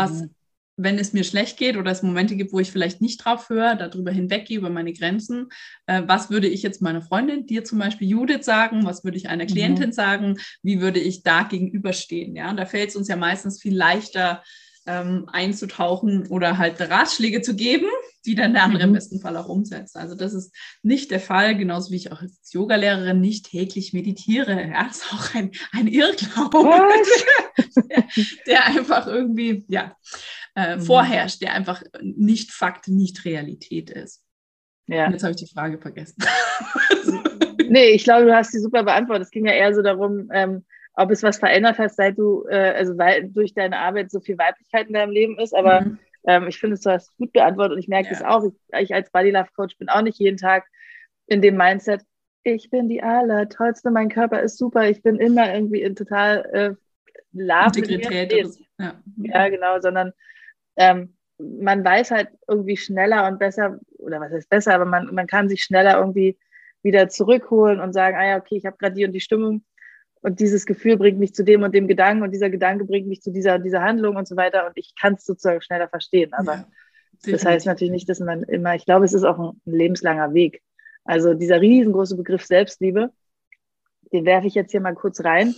Wenn 0.75 0.97
es 0.97 1.13
mir 1.13 1.23
schlecht 1.23 1.57
geht 1.57 1.77
oder 1.77 1.91
es 1.91 2.03
Momente 2.03 2.35
gibt, 2.35 2.51
wo 2.51 2.59
ich 2.59 2.71
vielleicht 2.71 3.01
nicht 3.01 3.23
drauf 3.23 3.49
höre, 3.49 3.75
darüber 3.75 4.11
hinweggehe, 4.11 4.57
über 4.57 4.69
meine 4.69 4.93
Grenzen, 4.93 5.49
äh, 5.85 6.01
was 6.05 6.29
würde 6.29 6.47
ich 6.47 6.63
jetzt 6.63 6.81
meiner 6.81 7.01
Freundin, 7.01 7.45
dir 7.45 7.63
zum 7.63 7.79
Beispiel 7.79 8.07
Judith 8.07 8.43
sagen, 8.43 8.85
was 8.85 9.03
würde 9.03 9.17
ich 9.17 9.29
einer 9.29 9.43
mhm. 9.43 9.49
Klientin 9.49 9.89
mhm. 9.89 9.93
sagen, 9.93 10.37
wie 10.63 10.81
würde 10.81 10.99
ich 10.99 11.23
da 11.23 11.43
gegenüberstehen, 11.43 12.35
ja, 12.35 12.49
und 12.49 12.57
da 12.57 12.65
fällt 12.65 12.89
es 12.89 12.95
uns 12.95 13.07
ja 13.07 13.15
meistens 13.15 13.61
viel 13.61 13.75
leichter 13.75 14.41
ähm, 14.85 15.29
einzutauchen 15.31 16.27
oder 16.27 16.57
halt 16.57 16.79
Ratschläge 16.81 17.41
zu 17.41 17.55
geben, 17.55 17.87
die 18.25 18.35
dann 18.35 18.53
der 18.53 18.63
andere 18.63 18.83
mhm. 18.83 18.89
im 18.89 18.93
besten 18.93 19.19
Fall 19.19 19.37
auch 19.37 19.47
umsetzt. 19.47 19.95
Also 19.95 20.15
das 20.15 20.33
ist 20.33 20.53
nicht 20.81 21.11
der 21.11 21.19
Fall, 21.19 21.55
genauso 21.55 21.91
wie 21.91 21.97
ich 21.97 22.11
auch 22.11 22.21
als 22.21 22.51
Yogalehrerin 22.51 23.19
nicht 23.19 23.49
täglich 23.49 23.93
meditiere. 23.93 24.69
Ja, 24.69 24.85
das 24.87 24.97
ist 24.97 25.13
auch 25.13 25.35
ein, 25.35 25.51
ein 25.71 25.87
Irrglaube, 25.87 26.59
der, 27.57 28.03
der, 28.47 28.65
einfach 28.65 29.07
irgendwie, 29.07 29.65
ja, 29.67 29.95
äh, 30.55 30.75
mhm. 30.75 30.81
vorherrscht, 30.81 31.41
der 31.41 31.53
einfach 31.53 31.83
nicht 32.01 32.51
Fakt, 32.51 32.87
nicht 32.87 33.25
Realität 33.25 33.89
ist. 33.89 34.23
Ja. 34.87 35.05
Und 35.05 35.13
jetzt 35.13 35.23
habe 35.23 35.31
ich 35.31 35.37
die 35.37 35.53
Frage 35.53 35.79
vergessen. 35.79 36.23
nee, 37.69 37.91
ich 37.91 38.03
glaube, 38.03 38.25
du 38.25 38.35
hast 38.35 38.51
sie 38.51 38.59
super 38.59 38.83
beantwortet. 38.83 39.25
Es 39.25 39.31
ging 39.31 39.45
ja 39.45 39.53
eher 39.53 39.73
so 39.73 39.81
darum, 39.81 40.29
ähm, 40.33 40.65
ob 40.95 41.09
es 41.11 41.23
was 41.23 41.37
verändert 41.37 41.79
hast, 41.79 41.95
seit 41.95 42.17
du, 42.17 42.45
äh, 42.49 42.73
also 42.75 42.97
weil 42.97 43.29
durch 43.29 43.53
deine 43.53 43.79
Arbeit 43.79 44.11
so 44.11 44.19
viel 44.19 44.37
Weiblichkeit 44.37 44.87
in 44.87 44.93
deinem 44.93 45.11
Leben 45.11 45.39
ist. 45.39 45.55
Aber 45.55 45.81
mhm. 45.81 45.99
ähm, 46.27 46.47
ich 46.47 46.59
finde, 46.59 46.77
du 46.77 46.89
hast 46.89 47.09
es 47.09 47.17
gut 47.17 47.31
beantwortet 47.31 47.73
und 47.73 47.79
ich 47.79 47.87
merke 47.87 48.09
ja. 48.09 48.13
das 48.13 48.23
auch. 48.23 48.43
Ich, 48.43 48.81
ich 48.81 48.93
als 48.93 49.09
Body 49.11 49.31
Love 49.31 49.49
Coach 49.55 49.77
bin 49.77 49.89
auch 49.89 50.01
nicht 50.01 50.19
jeden 50.19 50.37
Tag 50.37 50.65
in 51.27 51.41
dem 51.41 51.55
Mindset, 51.55 52.01
ich 52.43 52.69
bin 52.69 52.89
die 52.89 53.01
allertollste, 53.01 53.89
mein 53.89 54.09
Körper 54.09 54.41
ist 54.41 54.57
super, 54.57 54.89
ich 54.89 55.01
bin 55.01 55.15
immer 55.15 55.53
irgendwie 55.53 55.81
in 55.81 55.95
total 55.95 56.45
äh, 56.51 56.75
Love. 57.31 57.77
Integrität. 57.77 58.57
Ja. 58.79 59.01
ja, 59.17 59.49
genau, 59.49 59.79
sondern 59.79 60.13
ähm, 60.75 61.15
man 61.37 61.83
weiß 61.83 62.11
halt 62.11 62.29
irgendwie 62.47 62.77
schneller 62.77 63.27
und 63.27 63.39
besser, 63.39 63.79
oder 63.97 64.19
was 64.19 64.31
heißt 64.31 64.49
besser, 64.49 64.75
aber 64.75 64.85
man, 64.85 65.13
man 65.13 65.27
kann 65.27 65.49
sich 65.49 65.63
schneller 65.63 65.97
irgendwie 65.99 66.37
wieder 66.81 67.09
zurückholen 67.09 67.79
und 67.79 67.93
sagen, 67.93 68.17
ah 68.17 68.25
ja, 68.25 68.37
okay, 68.37 68.57
ich 68.57 68.65
habe 68.65 68.77
gerade 68.77 68.95
die 68.95 69.05
und 69.05 69.13
die 69.13 69.21
Stimmung 69.21 69.63
und 70.21 70.39
dieses 70.39 70.65
Gefühl 70.65 70.97
bringt 70.97 71.19
mich 71.19 71.33
zu 71.33 71.43
dem 71.43 71.63
und 71.63 71.73
dem 71.73 71.87
Gedanken 71.87 72.23
und 72.23 72.31
dieser 72.31 72.49
Gedanke 72.49 72.85
bringt 72.85 73.07
mich 73.07 73.21
zu 73.21 73.31
dieser 73.31 73.55
und 73.55 73.63
dieser 73.63 73.81
Handlung 73.81 74.15
und 74.15 74.27
so 74.27 74.35
weiter 74.35 74.65
und 74.65 74.73
ich 74.75 74.93
kann 74.99 75.15
es 75.15 75.25
sozusagen 75.25 75.61
schneller 75.61 75.89
verstehen. 75.89 76.33
Aber 76.33 76.65
ja, 77.25 77.31
das 77.31 77.45
heißt 77.45 77.65
natürlich 77.65 77.91
nicht, 77.91 78.09
dass 78.09 78.19
man 78.19 78.43
immer, 78.43 78.75
ich 78.75 78.85
glaube, 78.85 79.05
es 79.05 79.13
ist 79.13 79.23
auch 79.23 79.39
ein, 79.39 79.61
ein 79.65 79.73
lebenslanger 79.73 80.33
Weg. 80.33 80.61
Also 81.03 81.33
dieser 81.33 81.59
riesengroße 81.59 82.15
Begriff 82.15 82.45
Selbstliebe, 82.45 83.11
den 84.13 84.25
werfe 84.25 84.47
ich 84.47 84.55
jetzt 84.55 84.71
hier 84.71 84.81
mal 84.81 84.95
kurz 84.95 85.23
rein. 85.23 85.55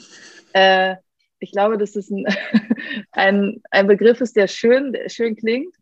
Äh, 0.54 0.96
ich 1.40 1.52
glaube, 1.52 1.78
dass 1.78 1.96
es 1.96 2.10
ein, 2.10 2.26
ein, 3.12 3.62
ein 3.72 3.88
Begriff 3.88 4.22
ist, 4.22 4.36
der 4.36 4.48
schön, 4.48 4.94
der 4.94 5.10
schön 5.10 5.36
klingt. 5.36 5.76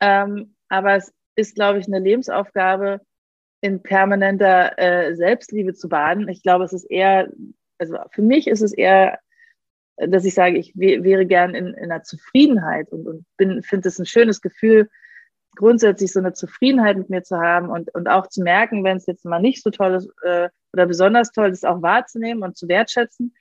Ähm, 0.00 0.54
aber 0.68 0.96
es 0.96 1.12
ist, 1.36 1.54
glaube 1.54 1.78
ich, 1.78 1.86
eine 1.86 1.98
Lebensaufgabe, 1.98 3.00
in 3.60 3.82
permanenter 3.82 4.78
äh, 4.78 5.16
Selbstliebe 5.16 5.74
zu 5.74 5.88
baden. 5.88 6.28
Ich 6.28 6.42
glaube, 6.42 6.64
es 6.64 6.72
ist 6.72 6.84
eher, 6.84 7.28
also 7.78 7.96
für 8.12 8.22
mich 8.22 8.46
ist 8.46 8.60
es 8.60 8.72
eher, 8.72 9.18
dass 9.96 10.24
ich 10.24 10.34
sage, 10.34 10.58
ich 10.58 10.72
wäre 10.76 11.26
gern 11.26 11.56
in, 11.56 11.68
in 11.74 11.90
einer 11.90 12.04
Zufriedenheit 12.04 12.88
und, 12.90 13.08
und 13.08 13.66
finde 13.66 13.88
es 13.88 13.98
ein 13.98 14.06
schönes 14.06 14.40
Gefühl, 14.40 14.88
grundsätzlich 15.56 16.12
so 16.12 16.20
eine 16.20 16.34
Zufriedenheit 16.34 16.96
mit 16.96 17.10
mir 17.10 17.24
zu 17.24 17.36
haben 17.36 17.68
und, 17.68 17.92
und 17.94 18.06
auch 18.06 18.28
zu 18.28 18.42
merken, 18.42 18.84
wenn 18.84 18.98
es 18.98 19.06
jetzt 19.06 19.24
mal 19.24 19.40
nicht 19.40 19.60
so 19.60 19.70
toll 19.70 19.94
ist 19.94 20.08
äh, 20.22 20.48
oder 20.72 20.86
besonders 20.86 21.32
toll 21.32 21.50
ist, 21.50 21.66
auch 21.66 21.82
wahrzunehmen 21.82 22.44
und 22.44 22.56
zu 22.56 22.68
wertschätzen 22.68 23.34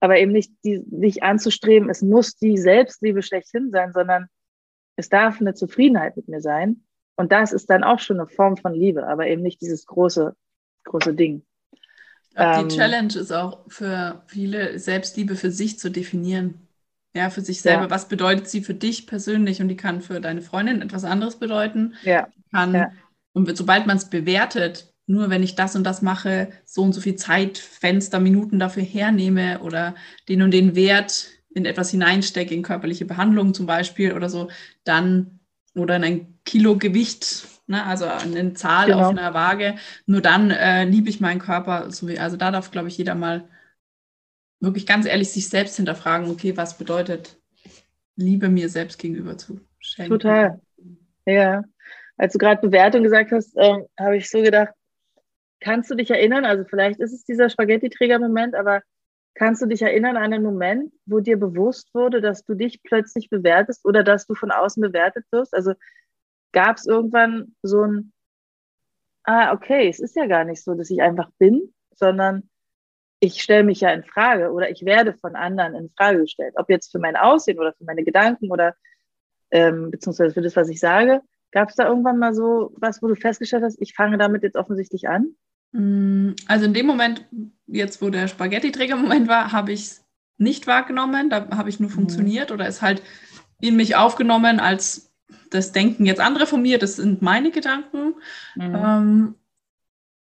aber 0.00 0.18
eben 0.18 0.32
nicht, 0.32 0.52
die, 0.64 0.82
nicht 0.90 1.22
anzustreben, 1.22 1.90
es 1.90 2.02
muss 2.02 2.36
die 2.36 2.56
Selbstliebe 2.56 3.22
schlechthin 3.22 3.70
sein, 3.70 3.92
sondern 3.92 4.26
es 4.96 5.08
darf 5.08 5.40
eine 5.40 5.54
Zufriedenheit 5.54 6.16
mit 6.16 6.28
mir 6.28 6.40
sein. 6.40 6.84
Und 7.16 7.32
das 7.32 7.52
ist 7.52 7.68
dann 7.68 7.82
auch 7.82 7.98
schon 7.98 8.20
eine 8.20 8.28
Form 8.28 8.56
von 8.56 8.74
Liebe, 8.74 9.06
aber 9.06 9.26
eben 9.26 9.42
nicht 9.42 9.60
dieses 9.60 9.86
große, 9.86 10.36
große 10.84 11.14
Ding. 11.14 11.44
Glaub, 12.34 12.58
ähm, 12.58 12.68
die 12.68 12.76
Challenge 12.76 13.14
ist 13.14 13.32
auch 13.32 13.64
für 13.68 14.22
viele, 14.26 14.78
Selbstliebe 14.78 15.34
für 15.34 15.50
sich 15.50 15.78
zu 15.78 15.90
definieren. 15.90 16.68
Ja, 17.14 17.30
für 17.30 17.40
sich 17.40 17.62
selber. 17.62 17.84
Ja. 17.84 17.90
Was 17.90 18.06
bedeutet 18.06 18.48
sie 18.48 18.60
für 18.62 18.74
dich 18.74 19.06
persönlich? 19.06 19.60
Und 19.60 19.68
die 19.68 19.76
kann 19.76 20.02
für 20.02 20.20
deine 20.20 20.42
Freundin 20.42 20.82
etwas 20.82 21.04
anderes 21.04 21.36
bedeuten. 21.36 21.94
Ja. 22.02 22.28
Kann, 22.52 22.74
ja. 22.74 22.92
Und 23.32 23.56
sobald 23.56 23.86
man 23.86 23.96
es 23.96 24.08
bewertet, 24.08 24.92
nur 25.08 25.30
wenn 25.30 25.42
ich 25.42 25.54
das 25.54 25.74
und 25.74 25.84
das 25.84 26.02
mache, 26.02 26.50
so 26.64 26.82
und 26.82 26.92
so 26.92 27.00
viel 27.00 27.16
Zeit, 27.16 27.58
Fenster, 27.58 28.20
Minuten 28.20 28.58
dafür 28.58 28.82
hernehme 28.82 29.60
oder 29.60 29.94
den 30.28 30.42
und 30.42 30.52
den 30.52 30.76
Wert 30.76 31.28
in 31.50 31.64
etwas 31.64 31.90
hineinstecke, 31.90 32.54
in 32.54 32.62
körperliche 32.62 33.06
Behandlung 33.06 33.54
zum 33.54 33.66
Beispiel 33.66 34.12
oder 34.12 34.28
so, 34.28 34.48
dann 34.84 35.40
oder 35.74 35.96
in 35.96 36.04
ein 36.04 36.38
Kilo 36.44 36.76
Gewicht, 36.76 37.46
ne, 37.66 37.84
also 37.84 38.04
eine 38.04 38.52
Zahl 38.52 38.88
genau. 38.88 39.00
auf 39.00 39.08
einer 39.08 39.32
Waage, 39.32 39.76
nur 40.06 40.20
dann 40.20 40.50
äh, 40.50 40.84
liebe 40.84 41.08
ich 41.08 41.20
meinen 41.20 41.40
Körper. 41.40 41.88
Also 42.18 42.36
da 42.36 42.50
darf, 42.50 42.70
glaube 42.70 42.88
ich, 42.88 42.98
jeder 42.98 43.14
mal 43.14 43.48
wirklich 44.60 44.86
ganz 44.86 45.06
ehrlich 45.06 45.30
sich 45.30 45.48
selbst 45.48 45.76
hinterfragen, 45.76 46.30
okay, 46.30 46.56
was 46.56 46.76
bedeutet 46.76 47.36
Liebe 48.16 48.48
mir 48.48 48.68
selbst 48.68 48.98
gegenüber 48.98 49.38
zu 49.38 49.60
schenken. 49.78 50.10
Total. 50.10 50.60
Ja. 51.24 51.62
Als 52.16 52.32
du 52.32 52.38
gerade 52.38 52.60
Bewertung 52.60 53.04
gesagt 53.04 53.30
hast, 53.30 53.56
äh, 53.56 53.84
habe 53.96 54.16
ich 54.16 54.28
so 54.28 54.42
gedacht, 54.42 54.74
Kannst 55.60 55.90
du 55.90 55.94
dich 55.94 56.10
erinnern, 56.10 56.44
also 56.44 56.64
vielleicht 56.64 57.00
ist 57.00 57.12
es 57.12 57.24
dieser 57.24 57.50
Spaghetti-Träger-Moment, 57.50 58.54
aber 58.54 58.82
kannst 59.34 59.62
du 59.62 59.66
dich 59.66 59.82
erinnern 59.82 60.16
an 60.16 60.32
einen 60.32 60.44
Moment, 60.44 60.92
wo 61.06 61.20
dir 61.20 61.38
bewusst 61.38 61.94
wurde, 61.94 62.20
dass 62.20 62.44
du 62.44 62.54
dich 62.54 62.82
plötzlich 62.82 63.30
bewertest 63.30 63.84
oder 63.84 64.02
dass 64.02 64.26
du 64.26 64.34
von 64.34 64.50
außen 64.50 64.80
bewertet 64.80 65.24
wirst? 65.30 65.54
Also 65.54 65.74
gab 66.52 66.76
es 66.76 66.86
irgendwann 66.86 67.54
so 67.62 67.82
ein, 67.82 68.12
ah, 69.24 69.52
okay, 69.52 69.88
es 69.88 70.00
ist 70.00 70.16
ja 70.16 70.26
gar 70.26 70.44
nicht 70.44 70.62
so, 70.62 70.74
dass 70.74 70.90
ich 70.90 71.02
einfach 71.02 71.30
bin, 71.38 71.72
sondern 71.94 72.48
ich 73.20 73.42
stelle 73.42 73.64
mich 73.64 73.80
ja 73.80 73.90
in 73.90 74.04
Frage 74.04 74.52
oder 74.52 74.70
ich 74.70 74.84
werde 74.84 75.12
von 75.14 75.34
anderen 75.36 75.74
in 75.74 75.90
Frage 75.96 76.20
gestellt. 76.20 76.54
Ob 76.56 76.70
jetzt 76.70 76.90
für 76.90 76.98
mein 76.98 77.16
Aussehen 77.16 77.58
oder 77.58 77.72
für 77.72 77.84
meine 77.84 78.04
Gedanken 78.04 78.50
oder 78.50 78.74
ähm, 79.50 79.90
beziehungsweise 79.90 80.34
für 80.34 80.42
das, 80.42 80.56
was 80.56 80.68
ich 80.68 80.80
sage. 80.80 81.20
Gab 81.50 81.70
es 81.70 81.76
da 81.76 81.88
irgendwann 81.88 82.18
mal 82.18 82.34
so 82.34 82.72
was, 82.76 83.02
wo 83.02 83.08
du 83.08 83.14
festgestellt 83.14 83.64
hast, 83.64 83.80
ich 83.80 83.94
fange 83.94 84.18
damit 84.18 84.42
jetzt 84.42 84.56
offensichtlich 84.56 85.08
an? 85.08 85.34
Mm, 85.72 86.30
also 86.46 86.64
in 86.64 86.74
dem 86.74 86.86
Moment, 86.86 87.24
jetzt 87.66 88.00
wo 88.02 88.10
der 88.10 88.28
Spaghetti-Träger-Moment 88.28 89.28
war, 89.28 89.52
habe 89.52 89.72
ich 89.72 89.80
es 89.80 90.04
nicht 90.38 90.66
wahrgenommen. 90.66 91.30
Da 91.30 91.48
habe 91.50 91.68
ich 91.68 91.80
nur 91.80 91.90
mhm. 91.90 91.94
funktioniert 91.94 92.50
oder 92.50 92.66
ist 92.66 92.82
halt 92.82 93.02
in 93.60 93.76
mich 93.76 93.96
aufgenommen 93.96 94.60
als 94.60 95.08
das 95.50 95.72
Denken 95.72 96.06
jetzt 96.06 96.20
andere 96.20 96.46
von 96.46 96.62
mir, 96.62 96.78
das 96.78 96.96
sind 96.96 97.22
meine 97.22 97.50
Gedanken. 97.50 98.14
Mhm. 98.54 98.74
Ähm, 98.74 99.34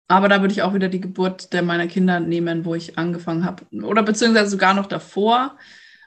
aber 0.09 0.29
da 0.29 0.41
würde 0.41 0.53
ich 0.53 0.63
auch 0.63 0.75
wieder 0.75 0.89
die 0.89 1.01
Geburt 1.01 1.53
der 1.53 1.63
meiner 1.63 1.87
Kinder 1.87 2.19
nehmen, 2.19 2.65
wo 2.65 2.75
ich 2.75 2.99
angefangen 2.99 3.45
habe. 3.45 3.65
Oder 3.83 4.03
beziehungsweise 4.03 4.51
sogar 4.51 4.73
noch 4.73 4.87
davor, 4.87 5.59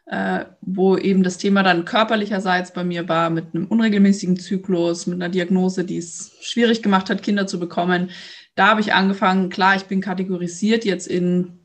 äh, 0.08 0.46
wo 0.62 0.98
eben 0.98 1.22
das 1.22 1.38
Thema 1.38 1.62
dann 1.62 1.86
körperlicherseits 1.86 2.74
bei 2.74 2.84
mir 2.84 3.08
war, 3.08 3.30
mit 3.30 3.54
einem 3.54 3.68
unregelmäßigen 3.68 4.38
Zyklus, 4.38 5.06
mit 5.06 5.22
einer 5.22 5.30
Diagnose, 5.30 5.84
die 5.84 5.98
es 5.98 6.32
schwierig 6.42 6.82
gemacht 6.82 7.10
hat, 7.10 7.22
Kinder 7.22 7.46
zu 7.46 7.60
bekommen. 7.60 8.10
Da 8.56 8.68
habe 8.68 8.82
ich 8.82 8.94
angefangen, 8.94 9.50
klar, 9.50 9.76
ich 9.76 9.86
bin 9.86 10.02
kategorisiert 10.02 10.86
jetzt 10.86 11.08
in 11.08 11.60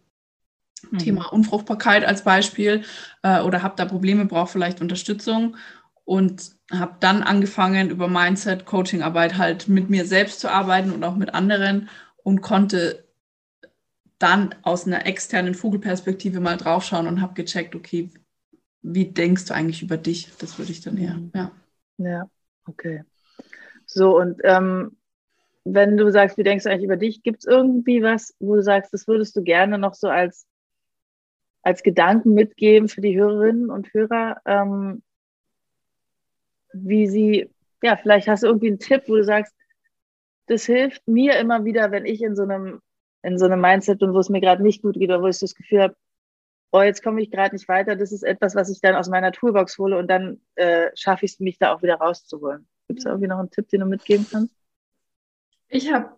mhm. 0.90 0.98
Thema 0.98 1.32
Unfruchtbarkeit 1.32 2.04
als 2.04 2.22
Beispiel 2.22 2.82
äh, 3.22 3.40
oder 3.40 3.62
habe 3.62 3.74
da 3.76 3.84
Probleme, 3.84 4.24
brauche 4.24 4.52
vielleicht 4.52 4.80
Unterstützung 4.80 5.56
und 6.04 6.52
habe 6.72 6.96
dann 7.00 7.22
angefangen, 7.22 7.90
über 7.90 8.08
Mindset, 8.08 8.64
Coaching-Arbeit 8.64 9.36
halt 9.36 9.68
mit 9.68 9.90
mir 9.90 10.04
selbst 10.04 10.40
zu 10.40 10.48
arbeiten 10.48 10.92
und 10.92 11.04
auch 11.04 11.16
mit 11.16 11.34
anderen 11.34 11.88
und 12.22 12.42
konnte 12.42 13.04
dann 14.18 14.54
aus 14.62 14.86
einer 14.86 15.06
externen 15.06 15.54
Vogelperspektive 15.54 16.40
mal 16.40 16.56
draufschauen 16.56 17.06
und 17.06 17.20
habe 17.20 17.34
gecheckt, 17.34 17.74
okay, 17.74 18.10
wie 18.82 19.06
denkst 19.06 19.46
du 19.46 19.54
eigentlich 19.54 19.82
über 19.82 19.96
dich? 19.96 20.30
Das 20.38 20.58
würde 20.58 20.72
ich 20.72 20.80
dann 20.80 20.96
eher, 20.96 21.14
mhm. 21.14 21.32
ja. 21.34 21.52
Ja, 21.98 22.30
okay. 22.66 23.04
So, 23.86 24.18
und 24.18 24.40
ähm, 24.44 24.96
wenn 25.68 25.96
du 25.96 26.10
sagst, 26.12 26.38
wie 26.38 26.44
denkst 26.44 26.62
du 26.62 26.70
eigentlich 26.70 26.84
über 26.84 26.96
dich, 26.96 27.24
gibt 27.24 27.40
es 27.40 27.44
irgendwie 27.44 28.00
was, 28.00 28.34
wo 28.38 28.54
du 28.54 28.62
sagst, 28.62 28.94
das 28.94 29.08
würdest 29.08 29.34
du 29.36 29.42
gerne 29.42 29.78
noch 29.78 29.94
so 29.94 30.08
als, 30.08 30.46
als 31.62 31.82
Gedanken 31.82 32.34
mitgeben 32.34 32.88
für 32.88 33.00
die 33.00 33.18
Hörerinnen 33.18 33.68
und 33.68 33.92
Hörer, 33.92 34.40
ähm, 34.44 35.02
wie 36.72 37.08
sie, 37.08 37.50
ja, 37.82 37.96
vielleicht 37.96 38.28
hast 38.28 38.44
du 38.44 38.46
irgendwie 38.46 38.68
einen 38.68 38.78
Tipp, 38.78 39.02
wo 39.08 39.16
du 39.16 39.24
sagst, 39.24 39.56
das 40.46 40.66
hilft 40.66 41.08
mir 41.08 41.36
immer 41.40 41.64
wieder, 41.64 41.90
wenn 41.90 42.06
ich 42.06 42.22
in 42.22 42.36
so 42.36 42.44
einem, 42.44 42.80
in 43.22 43.36
so 43.36 43.46
einem 43.46 43.60
Mindset 43.60 43.98
bin, 43.98 44.14
wo 44.14 44.20
es 44.20 44.28
mir 44.28 44.40
gerade 44.40 44.62
nicht 44.62 44.82
gut 44.82 44.94
geht 44.94 45.08
oder 45.08 45.20
wo 45.20 45.26
ich 45.26 45.40
das 45.40 45.56
Gefühl 45.56 45.82
habe, 45.82 45.96
oh, 46.70 46.82
jetzt 46.82 47.02
komme 47.02 47.20
ich 47.20 47.32
gerade 47.32 47.56
nicht 47.56 47.66
weiter, 47.66 47.96
das 47.96 48.12
ist 48.12 48.22
etwas, 48.22 48.54
was 48.54 48.70
ich 48.70 48.80
dann 48.80 48.94
aus 48.94 49.08
meiner 49.08 49.32
Toolbox 49.32 49.78
hole 49.78 49.98
und 49.98 50.06
dann 50.08 50.40
äh, 50.54 50.90
schaffe 50.94 51.24
ich 51.24 51.32
es, 51.32 51.40
mich 51.40 51.58
da 51.58 51.74
auch 51.74 51.82
wieder 51.82 51.96
rauszuholen. 51.96 52.68
Gibt 52.86 53.00
es 53.00 53.04
irgendwie 53.04 53.26
noch 53.26 53.40
einen 53.40 53.50
Tipp, 53.50 53.68
den 53.68 53.80
du 53.80 53.86
mitgeben 53.86 54.24
kannst? 54.30 54.55
Ich 55.68 55.92
habe 55.92 56.10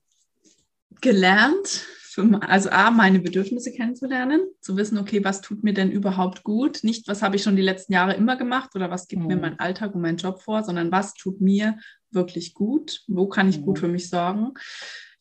gelernt, 1.00 1.86
für, 2.02 2.40
also 2.42 2.70
A, 2.70 2.90
meine 2.90 3.20
Bedürfnisse 3.20 3.72
kennenzulernen, 3.72 4.40
zu 4.60 4.76
wissen, 4.76 4.98
okay, 4.98 5.24
was 5.24 5.40
tut 5.40 5.62
mir 5.62 5.74
denn 5.74 5.90
überhaupt 5.90 6.42
gut? 6.42 6.80
Nicht, 6.82 7.08
was 7.08 7.22
habe 7.22 7.36
ich 7.36 7.42
schon 7.42 7.56
die 7.56 7.62
letzten 7.62 7.92
Jahre 7.92 8.14
immer 8.14 8.36
gemacht 8.36 8.74
oder 8.74 8.90
was 8.90 9.08
gibt 9.08 9.22
mhm. 9.22 9.28
mir 9.28 9.36
mein 9.36 9.58
Alltag 9.58 9.94
und 9.94 10.02
mein 10.02 10.16
Job 10.16 10.42
vor, 10.42 10.62
sondern 10.64 10.90
was 10.90 11.14
tut 11.14 11.40
mir 11.40 11.78
wirklich 12.10 12.54
gut? 12.54 13.02
Wo 13.06 13.28
kann 13.28 13.48
ich 13.48 13.60
mhm. 13.60 13.64
gut 13.64 13.78
für 13.78 13.88
mich 13.88 14.10
sorgen? 14.10 14.54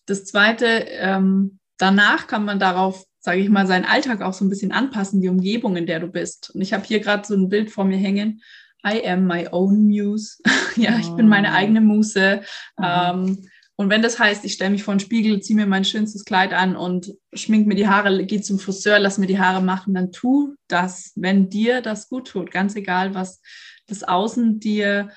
Das 0.06 0.26
Zweite, 0.26 0.66
ähm, 0.66 1.60
danach 1.78 2.28
kann 2.28 2.46
man 2.46 2.60
darauf 2.60 3.06
sage 3.28 3.42
ich 3.42 3.50
mal, 3.50 3.68
seinen 3.68 3.84
Alltag 3.84 4.22
auch 4.22 4.32
so 4.32 4.46
ein 4.46 4.50
bisschen 4.50 4.72
anpassen, 4.72 5.20
die 5.20 5.28
Umgebung, 5.28 5.76
in 5.76 5.86
der 5.86 6.00
du 6.00 6.08
bist. 6.08 6.52
Und 6.56 6.62
ich 6.62 6.72
habe 6.72 6.86
hier 6.86 7.02
gerade 7.02 7.28
so 7.28 7.34
ein 7.34 7.50
Bild 7.50 7.70
vor 7.70 7.84
mir 7.84 7.98
hängen. 7.98 8.42
I 8.88 9.06
am 9.06 9.28
my 9.28 9.50
own 9.52 9.86
muse. 9.86 10.38
ja, 10.78 10.98
ich 10.98 11.10
bin 11.10 11.28
meine 11.28 11.52
ah. 11.52 11.56
eigene 11.56 11.82
Muse. 11.82 12.42
Mhm. 12.78 12.86
Ähm, 12.86 13.50
und 13.80 13.92
wenn 13.92 14.02
das 14.02 14.18
heißt, 14.18 14.44
ich 14.44 14.54
stelle 14.54 14.72
mich 14.72 14.84
vor 14.84 14.96
den 14.96 15.00
Spiegel, 15.00 15.40
ziehe 15.40 15.56
mir 15.56 15.68
mein 15.68 15.86
schönstes 15.86 16.26
Kleid 16.26 16.52
an 16.52 16.76
und 16.76 17.14
schmink 17.34 17.68
mir 17.68 17.76
die 17.76 17.88
Haare, 17.88 18.26
gehe 18.26 18.42
zum 18.42 18.58
Friseur, 18.58 18.98
lass 18.98 19.20
mir 19.20 19.28
die 19.28 19.40
Haare 19.40 19.62
machen, 19.64 19.94
dann 19.94 20.12
tu 20.12 20.56
das, 20.68 21.12
wenn 21.16 21.48
dir 21.50 21.82
das 21.82 22.10
gut 22.10 22.28
tut. 22.28 22.50
Ganz 22.50 22.76
egal, 22.76 23.14
was 23.14 23.40
das 23.86 24.04
Außen 24.04 24.60
dir 24.60 25.12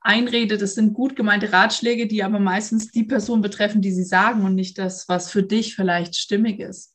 einredet. 0.00 0.62
Das 0.62 0.76
sind 0.76 0.94
gut 0.94 1.16
gemeinte 1.16 1.52
Ratschläge, 1.52 2.06
die 2.06 2.22
aber 2.22 2.38
meistens 2.38 2.92
die 2.92 3.02
Person 3.02 3.42
betreffen, 3.42 3.82
die 3.82 3.90
sie 3.90 4.04
sagen 4.04 4.44
und 4.44 4.54
nicht 4.54 4.78
das, 4.78 5.08
was 5.08 5.32
für 5.32 5.42
dich 5.42 5.74
vielleicht 5.74 6.14
stimmig 6.14 6.60
ist. 6.60 6.94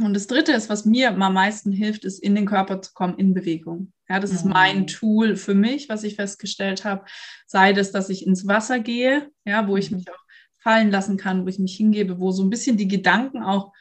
Und 0.00 0.14
das 0.14 0.28
Dritte 0.28 0.52
ist, 0.52 0.70
was 0.70 0.86
mir 0.86 1.10
am 1.10 1.34
meisten 1.34 1.72
hilft, 1.72 2.06
ist 2.06 2.22
in 2.22 2.34
den 2.34 2.46
Körper 2.46 2.80
zu 2.80 2.94
kommen, 2.94 3.18
in 3.18 3.34
Bewegung. 3.34 3.92
Ja, 4.08 4.18
das 4.18 4.32
ist 4.32 4.46
mhm. 4.46 4.52
mein 4.52 4.86
Tool 4.86 5.36
für 5.36 5.54
mich, 5.54 5.90
was 5.90 6.04
ich 6.04 6.14
festgestellt 6.14 6.86
habe. 6.86 7.04
Sei 7.46 7.74
das, 7.74 7.92
dass 7.92 8.08
ich 8.08 8.26
ins 8.26 8.46
Wasser 8.46 8.78
gehe, 8.78 9.30
ja, 9.44 9.68
wo 9.68 9.76
ich 9.76 9.90
mhm. 9.90 9.98
mich 9.98 10.10
auch 10.10 10.27
fallen 10.68 10.90
lassen 10.90 11.16
kann, 11.16 11.46
wo 11.46 11.48
ich 11.48 11.58
mich 11.58 11.78
hingebe, 11.78 12.20
wo 12.20 12.30
so 12.30 12.42
ein 12.42 12.50
bisschen 12.50 12.76
die 12.76 12.88
Gedanken 12.88 13.42
auch 13.42 13.72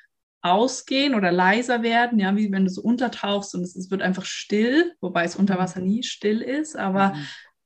ausgehen 0.42 1.16
oder 1.16 1.34
leiser 1.34 1.84
werden, 1.84 2.18
ja, 2.18 2.34
wie 2.38 2.50
wenn 2.50 2.64
du 2.64 2.72
so 2.72 2.82
untertauchst 2.82 3.54
und 3.56 3.62
es, 3.62 3.76
es 3.76 3.92
wird 3.92 4.02
einfach 4.02 4.24
still, 4.24 4.94
wobei 5.02 5.26
es 5.26 5.36
unter 5.36 5.58
Wasser 5.58 5.82
nie 5.82 6.04
still 6.04 6.42
ist, 6.42 6.78
aber 6.78 7.14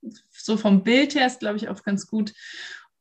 mhm. 0.01 0.13
so 0.31 0.57
vom 0.57 0.81
Bild 0.81 1.13
her 1.13 1.27
ist, 1.27 1.39
glaube 1.39 1.57
ich, 1.57 1.69
auch 1.69 1.83
ganz 1.83 2.07
gut. 2.07 2.33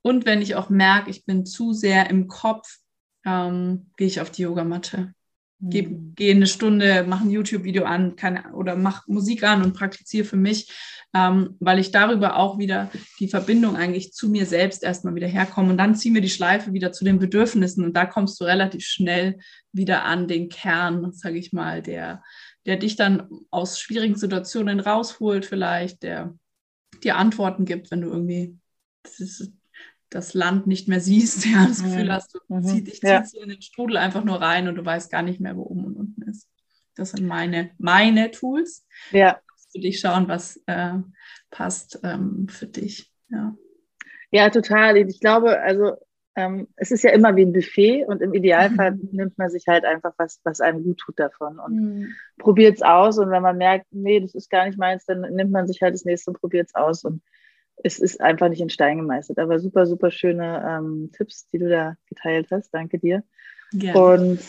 Und 0.02 0.26
wenn 0.26 0.42
ich 0.42 0.56
auch 0.56 0.68
merke, 0.68 1.08
ich 1.10 1.24
bin 1.24 1.46
zu 1.46 1.72
sehr 1.72 2.10
im 2.10 2.28
Kopf, 2.28 2.80
ähm, 3.24 3.90
gehe 3.96 4.06
ich 4.06 4.20
auf 4.20 4.30
die 4.30 4.42
Yogamatte. 4.42 5.14
Gehe 5.62 5.88
mhm. 5.88 6.12
geh 6.16 6.30
eine 6.30 6.46
Stunde, 6.46 7.04
mache 7.04 7.24
ein 7.24 7.30
YouTube-Video 7.30 7.84
an 7.84 8.16
kann, 8.16 8.52
oder 8.54 8.76
mache 8.76 9.10
Musik 9.10 9.42
an 9.42 9.62
und 9.62 9.74
praktiziere 9.74 10.24
für 10.24 10.36
mich, 10.36 10.72
ähm, 11.14 11.56
weil 11.60 11.78
ich 11.78 11.90
darüber 11.90 12.36
auch 12.36 12.58
wieder 12.58 12.90
die 13.18 13.28
Verbindung 13.28 13.76
eigentlich 13.76 14.12
zu 14.12 14.28
mir 14.28 14.46
selbst 14.46 14.82
erstmal 14.82 15.14
wieder 15.14 15.26
herkomme. 15.26 15.70
Und 15.70 15.78
dann 15.78 15.94
ziehen 15.94 16.14
wir 16.14 16.22
die 16.22 16.30
Schleife 16.30 16.72
wieder 16.72 16.92
zu 16.92 17.04
den 17.04 17.18
Bedürfnissen 17.18 17.84
und 17.84 17.94
da 17.94 18.06
kommst 18.06 18.40
du 18.40 18.44
relativ 18.44 18.84
schnell 18.84 19.38
wieder 19.72 20.04
an 20.04 20.28
den 20.28 20.48
Kern, 20.48 21.12
sage 21.12 21.38
ich 21.38 21.52
mal, 21.52 21.82
der, 21.82 22.22
der 22.66 22.76
dich 22.76 22.96
dann 22.96 23.28
aus 23.50 23.78
schwierigen 23.78 24.16
Situationen 24.16 24.80
rausholt, 24.80 25.44
vielleicht, 25.44 26.02
der 26.02 26.34
dir 27.04 27.16
Antworten 27.16 27.64
gibt, 27.64 27.90
wenn 27.90 28.00
du 28.00 28.08
irgendwie 28.08 28.58
das 30.10 30.34
Land 30.34 30.66
nicht 30.66 30.88
mehr 30.88 31.00
siehst, 31.00 31.46
ja, 31.46 31.66
das 31.66 31.82
Gefühl 31.82 32.06
mhm. 32.06 32.12
hast, 32.12 32.34
du 32.34 32.38
mhm. 32.48 32.62
zieh, 32.64 32.84
dich 32.84 33.00
ja. 33.02 33.22
ziehst 33.22 33.42
in 33.42 33.48
den 33.48 33.62
Strudel 33.62 33.96
einfach 33.96 34.24
nur 34.24 34.40
rein 34.40 34.68
und 34.68 34.74
du 34.74 34.84
weißt 34.84 35.10
gar 35.10 35.22
nicht 35.22 35.40
mehr, 35.40 35.56
wo 35.56 35.62
oben 35.62 35.84
und 35.84 35.96
unten 35.96 36.22
ist. 36.22 36.48
Das 36.96 37.12
sind 37.12 37.26
meine, 37.26 37.70
meine 37.78 38.30
Tools. 38.30 38.86
Ja. 39.12 39.40
Für 39.72 39.78
dich 39.78 40.00
schauen, 40.00 40.28
was 40.28 40.60
äh, 40.66 40.94
passt 41.50 42.00
ähm, 42.02 42.48
für 42.48 42.66
dich. 42.66 43.12
Ja. 43.28 43.56
ja, 44.32 44.50
total. 44.50 44.96
Ich 44.96 45.20
glaube, 45.20 45.60
also 45.60 45.94
ähm, 46.34 46.68
es 46.76 46.90
ist 46.90 47.04
ja 47.04 47.10
immer 47.10 47.36
wie 47.36 47.44
ein 47.44 47.52
Buffet 47.52 48.04
und 48.06 48.22
im 48.22 48.34
Idealfall 48.34 48.92
mhm. 48.92 49.08
nimmt 49.12 49.38
man 49.38 49.50
sich 49.50 49.64
halt 49.68 49.84
einfach 49.84 50.12
was, 50.16 50.40
was 50.44 50.60
einem 50.60 50.82
gut 50.82 50.98
tut 50.98 51.18
davon 51.18 51.58
und 51.58 51.74
mhm. 51.74 52.14
probiert 52.38 52.76
es 52.76 52.82
aus. 52.82 53.18
Und 53.18 53.30
wenn 53.30 53.42
man 53.42 53.56
merkt, 53.56 53.86
nee, 53.90 54.20
das 54.20 54.34
ist 54.34 54.50
gar 54.50 54.66
nicht 54.66 54.78
meins, 54.78 55.04
dann 55.04 55.20
nimmt 55.20 55.52
man 55.52 55.66
sich 55.66 55.80
halt 55.82 55.94
das 55.94 56.04
nächste 56.04 56.30
und 56.30 56.40
probiert 56.40 56.68
es 56.68 56.74
aus. 56.74 57.04
Und 57.04 57.22
es 57.84 57.98
ist 57.98 58.20
einfach 58.20 58.48
nicht 58.48 58.60
in 58.60 58.70
Stein 58.70 58.98
gemeißelt. 58.98 59.38
Aber 59.38 59.58
super, 59.58 59.86
super 59.86 60.10
schöne 60.10 60.64
ähm, 60.68 61.10
Tipps, 61.16 61.48
die 61.50 61.58
du 61.58 61.68
da 61.68 61.96
geteilt 62.06 62.48
hast. 62.50 62.72
Danke 62.72 62.98
dir. 62.98 63.22
Gerne. 63.72 63.98
Und 63.98 64.40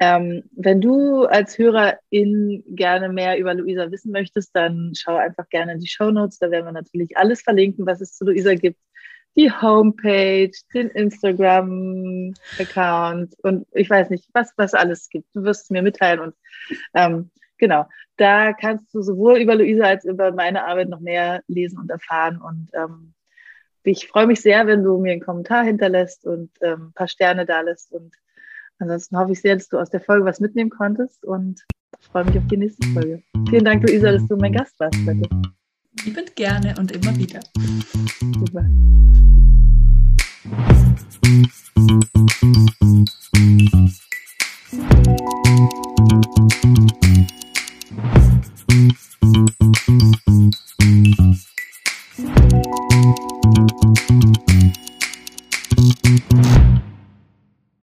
ähm, 0.00 0.42
wenn 0.56 0.80
du 0.80 1.24
als 1.24 1.56
Hörerin 1.56 2.64
gerne 2.66 3.08
mehr 3.08 3.38
über 3.38 3.54
Luisa 3.54 3.92
wissen 3.92 4.10
möchtest, 4.10 4.50
dann 4.54 4.92
schau 4.96 5.16
einfach 5.16 5.48
gerne 5.48 5.74
in 5.74 5.80
die 5.80 5.88
Show 5.88 6.10
Notes. 6.10 6.38
Da 6.38 6.50
werden 6.50 6.66
wir 6.66 6.72
natürlich 6.72 7.16
alles 7.16 7.42
verlinken, 7.42 7.86
was 7.86 8.00
es 8.00 8.16
zu 8.16 8.24
Luisa 8.24 8.54
gibt. 8.54 8.80
Die 9.36 9.50
Homepage, 9.50 10.52
den 10.72 10.90
Instagram-Account 10.90 13.34
und 13.42 13.66
ich 13.72 13.90
weiß 13.90 14.10
nicht, 14.10 14.28
was, 14.32 14.52
was 14.56 14.74
alles 14.74 15.08
gibt. 15.08 15.26
Du 15.34 15.42
wirst 15.42 15.64
es 15.64 15.70
mir 15.70 15.82
mitteilen 15.82 16.20
und 16.20 16.34
ähm, 16.94 17.32
genau, 17.58 17.86
da 18.16 18.52
kannst 18.52 18.94
du 18.94 19.02
sowohl 19.02 19.38
über 19.38 19.54
Luisa 19.54 19.84
als 19.84 20.04
über 20.04 20.32
meine 20.32 20.64
Arbeit 20.64 20.88
noch 20.88 21.00
mehr 21.00 21.42
lesen 21.48 21.78
und 21.78 21.90
erfahren. 21.90 22.40
Und 22.40 22.70
ähm, 22.74 23.14
ich 23.82 24.08
freue 24.08 24.26
mich 24.26 24.40
sehr, 24.40 24.66
wenn 24.66 24.82
du 24.82 24.98
mir 24.98 25.12
einen 25.12 25.20
Kommentar 25.20 25.64
hinterlässt 25.64 26.24
und 26.24 26.50
ähm, 26.62 26.88
ein 26.88 26.92
paar 26.94 27.08
Sterne 27.08 27.44
da 27.44 27.60
lässt. 27.60 27.92
Und 27.92 28.14
ansonsten 28.78 29.18
hoffe 29.18 29.32
ich 29.32 29.40
sehr, 29.40 29.56
dass 29.56 29.68
du 29.68 29.78
aus 29.78 29.90
der 29.90 30.00
Folge 30.00 30.24
was 30.24 30.40
mitnehmen 30.40 30.70
konntest 30.70 31.24
und 31.24 31.64
freue 32.00 32.24
mich 32.24 32.38
auf 32.38 32.46
die 32.46 32.56
nächste 32.56 32.86
Folge. 32.88 33.22
Vielen 33.48 33.64
Dank, 33.64 33.86
Luisa, 33.86 34.12
dass 34.12 34.26
du 34.26 34.36
mein 34.36 34.52
Gast 34.52 34.78
warst 34.80 34.98
heute. 35.06 35.28
Liebend 36.04 36.34
gerne 36.36 36.74
und 36.78 36.92
immer 36.92 37.16
wieder. 37.16 37.40
Super. 38.20 38.68
Mm-hmm. 47.94 49.03